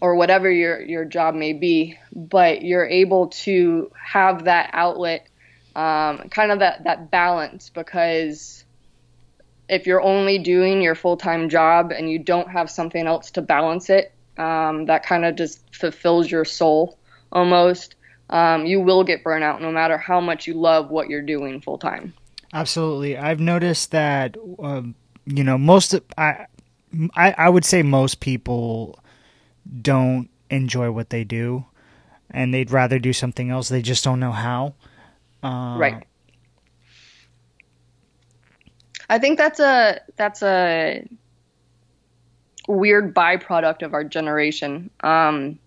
or 0.00 0.14
whatever 0.14 0.50
your 0.50 0.80
your 0.80 1.04
job 1.04 1.34
may 1.34 1.52
be. 1.52 1.98
But 2.12 2.62
you're 2.62 2.86
able 2.86 3.28
to 3.28 3.90
have 3.94 4.44
that 4.44 4.70
outlet 4.72 5.28
um, 5.74 6.28
kind 6.30 6.52
of 6.52 6.60
that 6.60 6.84
that 6.84 7.10
balance 7.10 7.70
because 7.70 8.64
if 9.68 9.86
you're 9.86 10.00
only 10.00 10.38
doing 10.38 10.80
your 10.80 10.94
full-time 10.94 11.50
job 11.50 11.92
and 11.92 12.10
you 12.10 12.18
don't 12.18 12.50
have 12.50 12.70
something 12.70 13.06
else 13.06 13.32
to 13.32 13.42
balance 13.42 13.90
it 13.90 14.14
um, 14.38 14.86
that 14.86 15.04
kind 15.04 15.24
of 15.24 15.36
just 15.36 15.60
fulfills 15.74 16.30
your 16.30 16.44
soul 16.44 16.98
almost. 17.30 17.96
Um, 18.30 18.66
you 18.66 18.80
will 18.80 19.04
get 19.04 19.24
burnout 19.24 19.60
no 19.60 19.70
matter 19.72 19.98
how 19.98 20.20
much 20.20 20.46
you 20.46 20.54
love 20.54 20.90
what 20.90 21.08
you're 21.08 21.22
doing 21.22 21.60
full 21.62 21.78
time 21.78 22.12
Absolutely. 22.52 23.16
I've 23.16 23.40
noticed 23.40 23.90
that 23.90 24.36
um, 24.58 24.94
you 25.28 25.44
know 25.44 25.58
most 25.58 25.94
of, 25.94 26.02
I, 26.16 26.46
I 27.14 27.34
I 27.36 27.48
would 27.48 27.64
say 27.64 27.82
most 27.82 28.20
people 28.20 28.98
don't 29.82 30.28
enjoy 30.50 30.90
what 30.90 31.10
they 31.10 31.24
do, 31.24 31.66
and 32.30 32.52
they'd 32.52 32.70
rather 32.70 32.98
do 32.98 33.12
something 33.12 33.50
else. 33.50 33.68
They 33.68 33.82
just 33.82 34.02
don't 34.04 34.20
know 34.20 34.32
how. 34.32 34.74
Uh, 35.42 35.76
right. 35.78 36.04
I 39.10 39.18
think 39.18 39.38
that's 39.38 39.60
a 39.60 40.00
that's 40.16 40.42
a 40.42 41.06
weird 42.66 43.14
byproduct 43.14 43.82
of 43.82 43.94
our 43.94 44.04
generation. 44.04 44.90
Um, 45.00 45.58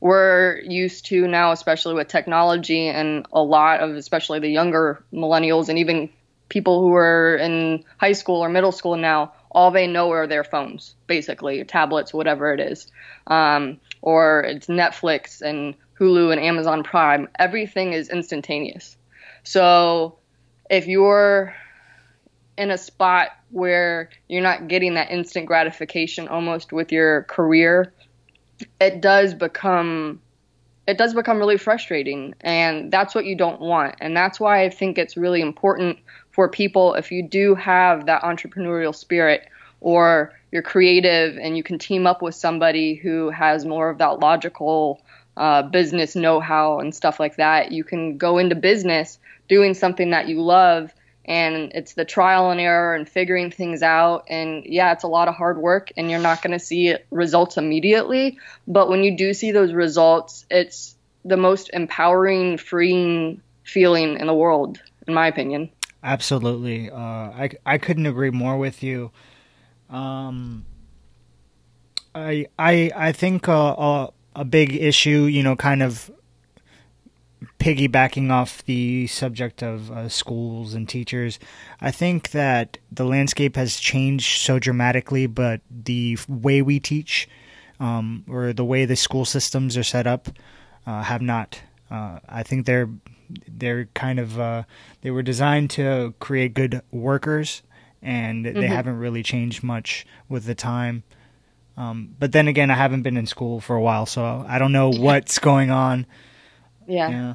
we're 0.00 0.60
used 0.64 1.06
to 1.06 1.28
now, 1.28 1.52
especially 1.52 1.94
with 1.94 2.08
technology 2.08 2.88
and 2.88 3.26
a 3.32 3.42
lot 3.42 3.80
of, 3.80 3.94
especially 3.96 4.38
the 4.38 4.48
younger 4.48 5.04
millennials 5.12 5.68
and 5.68 5.78
even 5.78 6.08
people 6.50 6.82
who 6.82 6.94
are 6.94 7.36
in 7.36 7.82
high 7.96 8.12
school 8.12 8.44
or 8.44 8.50
middle 8.50 8.72
school 8.72 8.96
now, 8.96 9.32
all 9.50 9.70
they 9.70 9.86
know 9.86 10.10
are 10.10 10.26
their 10.26 10.44
phones, 10.44 10.94
basically, 11.06 11.64
tablets, 11.64 12.12
whatever 12.12 12.52
it 12.52 12.60
is. 12.60 12.90
Um, 13.26 13.78
or 14.02 14.42
it's 14.42 14.66
Netflix 14.66 15.40
and 15.40 15.74
Hulu 15.98 16.32
and 16.32 16.40
Amazon 16.40 16.82
Prime. 16.82 17.28
Everything 17.38 17.94
is 17.94 18.10
instantaneous. 18.10 18.96
So 19.42 20.18
if 20.68 20.86
you're 20.86 21.54
in 22.58 22.70
a 22.70 22.78
spot 22.78 23.28
where 23.50 24.10
you're 24.28 24.42
not 24.42 24.68
getting 24.68 24.94
that 24.94 25.10
instant 25.10 25.46
gratification 25.46 26.28
almost 26.28 26.72
with 26.72 26.92
your 26.92 27.22
career, 27.24 27.92
it 28.80 29.00
does 29.00 29.34
become 29.34 30.20
it 30.86 30.98
does 30.98 31.14
become 31.14 31.38
really 31.38 31.56
frustrating 31.56 32.34
and 32.40 32.90
that's 32.90 33.14
what 33.14 33.24
you 33.24 33.36
don't 33.36 33.60
want 33.60 33.94
and 34.00 34.16
that's 34.16 34.40
why 34.40 34.64
i 34.64 34.68
think 34.68 34.98
it's 34.98 35.16
really 35.16 35.40
important 35.40 35.98
for 36.30 36.48
people 36.48 36.94
if 36.94 37.10
you 37.12 37.22
do 37.22 37.54
have 37.54 38.06
that 38.06 38.22
entrepreneurial 38.22 38.94
spirit 38.94 39.48
or 39.80 40.32
you're 40.52 40.62
creative 40.62 41.36
and 41.36 41.56
you 41.56 41.62
can 41.62 41.78
team 41.78 42.06
up 42.06 42.22
with 42.22 42.34
somebody 42.34 42.94
who 42.94 43.30
has 43.30 43.64
more 43.64 43.88
of 43.90 43.98
that 43.98 44.20
logical 44.20 45.00
uh, 45.36 45.62
business 45.62 46.16
know-how 46.16 46.80
and 46.80 46.94
stuff 46.94 47.18
like 47.20 47.36
that 47.36 47.72
you 47.72 47.84
can 47.84 48.18
go 48.18 48.38
into 48.38 48.54
business 48.54 49.18
doing 49.48 49.74
something 49.74 50.10
that 50.10 50.28
you 50.28 50.40
love 50.40 50.92
and 51.24 51.72
it's 51.74 51.94
the 51.94 52.04
trial 52.04 52.50
and 52.50 52.60
error 52.60 52.94
and 52.94 53.08
figuring 53.08 53.50
things 53.50 53.82
out. 53.82 54.24
And 54.28 54.64
yeah 54.64 54.92
it's 54.92 55.04
a 55.04 55.08
lot 55.08 55.28
of 55.28 55.34
hard 55.34 55.58
work 55.58 55.92
and 55.96 56.10
you're 56.10 56.20
not 56.20 56.42
going 56.42 56.52
to 56.52 56.58
see 56.58 56.96
results 57.10 57.56
immediately. 57.56 58.38
But 58.66 58.88
when 58.88 59.04
you 59.04 59.16
do 59.16 59.34
see 59.34 59.52
those 59.52 59.72
results 59.72 60.46
it's 60.50 60.96
the 61.24 61.36
most 61.36 61.70
empowering 61.72 62.56
freeing 62.58 63.42
feeling 63.62 64.18
in 64.18 64.26
the 64.26 64.34
world 64.34 64.80
in 65.06 65.14
my 65.14 65.28
opinion 65.28 65.70
absolutely 66.02 66.90
uh, 66.90 66.96
I, 66.96 67.50
I 67.66 67.78
couldn't 67.78 68.06
agree 68.06 68.30
more 68.30 68.56
with 68.56 68.82
you 68.82 69.10
um, 69.90 70.64
I, 72.14 72.46
I, 72.58 72.90
I 72.94 73.12
think 73.12 73.48
uh, 73.48 73.74
a, 73.78 74.08
a 74.34 74.44
big 74.44 74.74
issue, 74.74 75.24
you 75.24 75.42
know, 75.42 75.56
kind 75.56 75.82
of 75.82 76.10
piggybacking 77.58 78.30
off 78.30 78.64
the 78.64 79.06
subject 79.06 79.62
of 79.62 79.90
uh, 79.90 80.08
schools 80.08 80.74
and 80.74 80.88
teachers, 80.88 81.38
I 81.80 81.90
think 81.90 82.30
that 82.30 82.78
the 82.90 83.04
landscape 83.04 83.56
has 83.56 83.78
changed 83.78 84.42
so 84.42 84.58
dramatically, 84.58 85.26
but 85.26 85.60
the 85.70 86.18
way 86.28 86.62
we 86.62 86.80
teach 86.80 87.28
um, 87.78 88.24
or 88.28 88.52
the 88.52 88.64
way 88.64 88.84
the 88.84 88.96
school 88.96 89.24
systems 89.24 89.76
are 89.76 89.82
set 89.82 90.06
up 90.06 90.28
uh, 90.86 91.02
have 91.02 91.22
not. 91.22 91.60
Uh, 91.90 92.20
I 92.28 92.42
think 92.42 92.66
they're 92.66 92.88
they're 93.48 93.86
kind 93.94 94.18
of 94.18 94.38
uh, 94.38 94.64
they 95.02 95.10
were 95.10 95.22
designed 95.22 95.70
to 95.70 96.14
create 96.18 96.54
good 96.54 96.82
workers, 96.90 97.62
and 98.02 98.44
mm-hmm. 98.44 98.60
they 98.60 98.66
haven't 98.66 98.98
really 98.98 99.22
changed 99.22 99.62
much 99.62 100.06
with 100.28 100.44
the 100.44 100.54
time. 100.54 101.02
Um, 101.76 102.14
but 102.18 102.32
then 102.32 102.48
again, 102.48 102.70
I 102.70 102.74
haven't 102.74 103.02
been 103.02 103.16
in 103.16 103.26
school 103.26 103.60
for 103.60 103.74
a 103.76 103.80
while, 103.80 104.06
so 104.06 104.44
I 104.46 104.58
don't 104.58 104.72
know 104.72 104.90
what's 104.94 105.38
going 105.38 105.70
on. 105.70 106.06
Yeah. 106.86 107.08
yeah. 107.10 107.34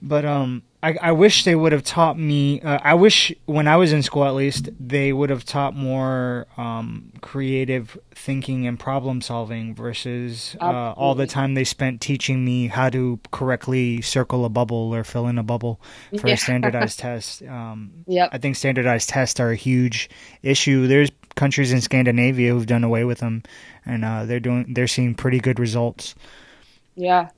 But 0.00 0.24
um, 0.24 0.62
I, 0.82 0.96
I 1.00 1.12
wish 1.12 1.44
they 1.44 1.54
would 1.54 1.70
have 1.70 1.84
taught 1.84 2.18
me. 2.18 2.60
Uh, 2.60 2.78
I 2.82 2.94
wish 2.94 3.32
when 3.46 3.68
I 3.68 3.76
was 3.76 3.92
in 3.92 4.02
school, 4.02 4.24
at 4.24 4.34
least, 4.34 4.68
they 4.80 5.12
would 5.12 5.30
have 5.30 5.44
taught 5.44 5.76
more 5.76 6.48
um, 6.56 7.12
creative 7.20 7.96
thinking 8.10 8.66
and 8.66 8.78
problem 8.78 9.20
solving 9.20 9.76
versus 9.76 10.56
uh, 10.60 10.92
all 10.92 11.14
the 11.14 11.28
time 11.28 11.54
they 11.54 11.62
spent 11.62 12.00
teaching 12.00 12.44
me 12.44 12.66
how 12.66 12.90
to 12.90 13.20
correctly 13.30 14.02
circle 14.02 14.44
a 14.44 14.48
bubble 14.48 14.92
or 14.92 15.04
fill 15.04 15.28
in 15.28 15.38
a 15.38 15.44
bubble 15.44 15.80
for 16.18 16.26
yeah. 16.26 16.34
a 16.34 16.36
standardized 16.36 16.98
test. 16.98 17.44
Um, 17.44 17.92
yep. 18.08 18.30
I 18.32 18.38
think 18.38 18.56
standardized 18.56 19.08
tests 19.08 19.38
are 19.38 19.50
a 19.50 19.56
huge 19.56 20.10
issue. 20.42 20.88
There's 20.88 21.10
countries 21.36 21.72
in 21.72 21.80
Scandinavia 21.80 22.52
who've 22.52 22.66
done 22.66 22.82
away 22.82 23.04
with 23.04 23.18
them, 23.18 23.44
and 23.86 24.04
uh, 24.04 24.24
they're 24.24 24.40
doing 24.40 24.74
they're 24.74 24.88
seeing 24.88 25.14
pretty 25.14 25.38
good 25.38 25.60
results. 25.60 26.16
Yeah, 26.96 27.30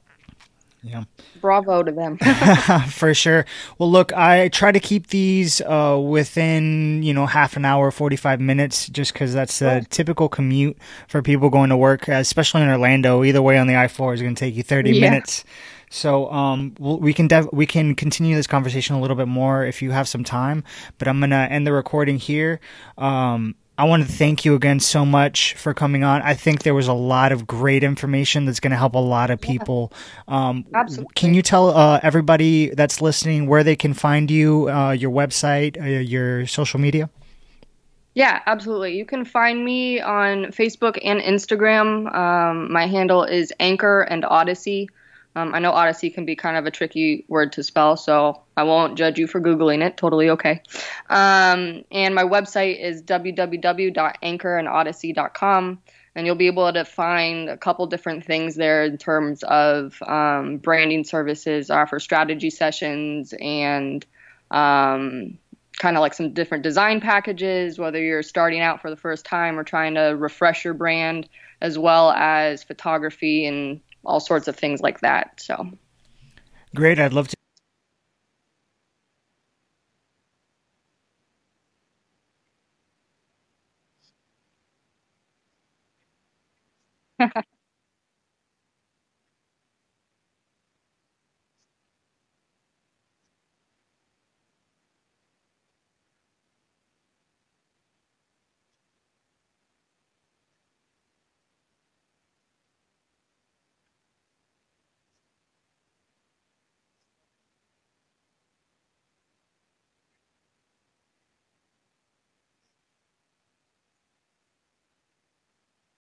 yeah. 0.84 1.04
Bravo 1.40 1.82
to 1.82 1.90
them. 1.90 2.18
For 2.88 3.14
sure. 3.14 3.46
Well, 3.78 3.90
look, 3.90 4.12
I 4.12 4.48
try 4.48 4.70
to 4.70 4.80
keep 4.80 5.08
these 5.08 5.62
uh, 5.62 5.98
within, 5.98 7.02
you 7.02 7.14
know, 7.14 7.24
half 7.24 7.56
an 7.56 7.64
hour, 7.64 7.90
45 7.90 8.40
minutes, 8.40 8.88
just 8.88 9.14
because 9.14 9.32
that's 9.32 9.62
a 9.62 9.82
typical 9.84 10.28
commute 10.28 10.76
for 11.08 11.22
people 11.22 11.48
going 11.48 11.70
to 11.70 11.76
work, 11.76 12.06
especially 12.06 12.62
in 12.62 12.68
Orlando. 12.68 13.24
Either 13.24 13.40
way 13.40 13.56
on 13.56 13.66
the 13.66 13.76
I 13.76 13.88
4 13.88 14.14
is 14.14 14.22
going 14.22 14.34
to 14.34 14.40
take 14.40 14.54
you 14.54 14.62
30 14.62 14.92
yeah. 14.92 15.00
minutes. 15.00 15.44
So 15.88 16.30
um, 16.30 16.74
we 16.78 17.14
can 17.14 17.28
def- 17.28 17.52
we 17.52 17.66
can 17.66 17.94
continue 17.94 18.34
this 18.34 18.48
conversation 18.48 18.96
a 18.96 19.00
little 19.00 19.16
bit 19.16 19.28
more 19.28 19.64
if 19.64 19.80
you 19.80 19.92
have 19.92 20.08
some 20.08 20.24
time. 20.24 20.64
But 20.98 21.06
I'm 21.06 21.20
gonna 21.20 21.46
end 21.48 21.68
the 21.68 21.72
recording 21.72 22.16
here. 22.18 22.58
Um, 22.98 23.54
I 23.76 23.84
want 23.84 24.06
to 24.06 24.12
thank 24.12 24.44
you 24.44 24.54
again 24.54 24.78
so 24.78 25.04
much 25.04 25.54
for 25.54 25.74
coming 25.74 26.04
on. 26.04 26.22
I 26.22 26.34
think 26.34 26.62
there 26.62 26.74
was 26.74 26.86
a 26.86 26.92
lot 26.92 27.32
of 27.32 27.44
great 27.46 27.82
information 27.82 28.44
that's 28.44 28.60
going 28.60 28.70
to 28.70 28.76
help 28.76 28.94
a 28.94 28.98
lot 28.98 29.30
of 29.30 29.40
people. 29.40 29.92
Yeah, 30.28 30.48
um, 30.48 30.64
absolutely. 30.72 31.12
Can 31.14 31.34
you 31.34 31.42
tell 31.42 31.70
uh, 31.70 31.98
everybody 32.02 32.70
that's 32.70 33.02
listening 33.02 33.48
where 33.48 33.64
they 33.64 33.74
can 33.74 33.92
find 33.92 34.30
you, 34.30 34.70
uh, 34.70 34.92
your 34.92 35.10
website, 35.10 35.80
uh, 35.80 35.84
your 35.84 36.46
social 36.46 36.78
media? 36.78 37.10
Yeah, 38.14 38.42
absolutely. 38.46 38.96
You 38.96 39.04
can 39.04 39.24
find 39.24 39.64
me 39.64 40.00
on 40.00 40.46
Facebook 40.46 40.98
and 41.02 41.20
Instagram. 41.20 42.14
Um, 42.14 42.72
my 42.72 42.86
handle 42.86 43.24
is 43.24 43.52
Anchor 43.58 44.02
and 44.02 44.24
Odyssey. 44.24 44.88
Um, 45.36 45.54
I 45.54 45.58
know 45.58 45.72
Odyssey 45.72 46.08
can 46.10 46.24
be 46.24 46.36
kind 46.36 46.56
of 46.56 46.64
a 46.66 46.70
tricky 46.70 47.24
word 47.28 47.50
to 47.52 47.64
spell, 47.64 47.96
so 47.96 48.42
I 48.56 48.62
won't 48.62 48.96
judge 48.96 49.18
you 49.18 49.26
for 49.26 49.40
Googling 49.40 49.84
it. 49.84 49.96
Totally 49.96 50.30
okay. 50.30 50.62
Um, 51.10 51.84
and 51.90 52.14
my 52.14 52.22
website 52.22 52.80
is 52.80 53.02
www.anchorandodyssey.com, 53.02 55.82
and 56.14 56.26
you'll 56.26 56.36
be 56.36 56.46
able 56.46 56.72
to 56.72 56.84
find 56.84 57.48
a 57.48 57.56
couple 57.56 57.84
different 57.86 58.24
things 58.24 58.54
there 58.54 58.84
in 58.84 58.96
terms 58.96 59.42
of 59.42 60.00
um, 60.02 60.58
branding 60.58 61.02
services, 61.02 61.68
I 61.70 61.82
offer 61.82 61.98
strategy 61.98 62.50
sessions, 62.50 63.34
and 63.40 64.06
um, 64.52 65.36
kind 65.78 65.96
of 65.96 66.00
like 66.00 66.14
some 66.14 66.32
different 66.32 66.62
design 66.62 67.00
packages, 67.00 67.76
whether 67.78 68.00
you're 68.00 68.22
starting 68.22 68.60
out 68.60 68.80
for 68.80 68.90
the 68.90 68.96
first 68.96 69.26
time 69.26 69.58
or 69.58 69.64
trying 69.64 69.94
to 69.94 70.14
refresh 70.16 70.64
your 70.64 70.74
brand, 70.74 71.28
as 71.60 71.76
well 71.76 72.12
as 72.12 72.62
photography 72.62 73.46
and 73.46 73.80
all 74.04 74.20
sorts 74.20 74.48
of 74.48 74.56
things 74.56 74.80
like 74.80 75.00
that. 75.00 75.40
So 75.40 75.70
great. 76.74 76.98
I'd 76.98 77.12
love 77.12 77.28
to. 77.28 77.36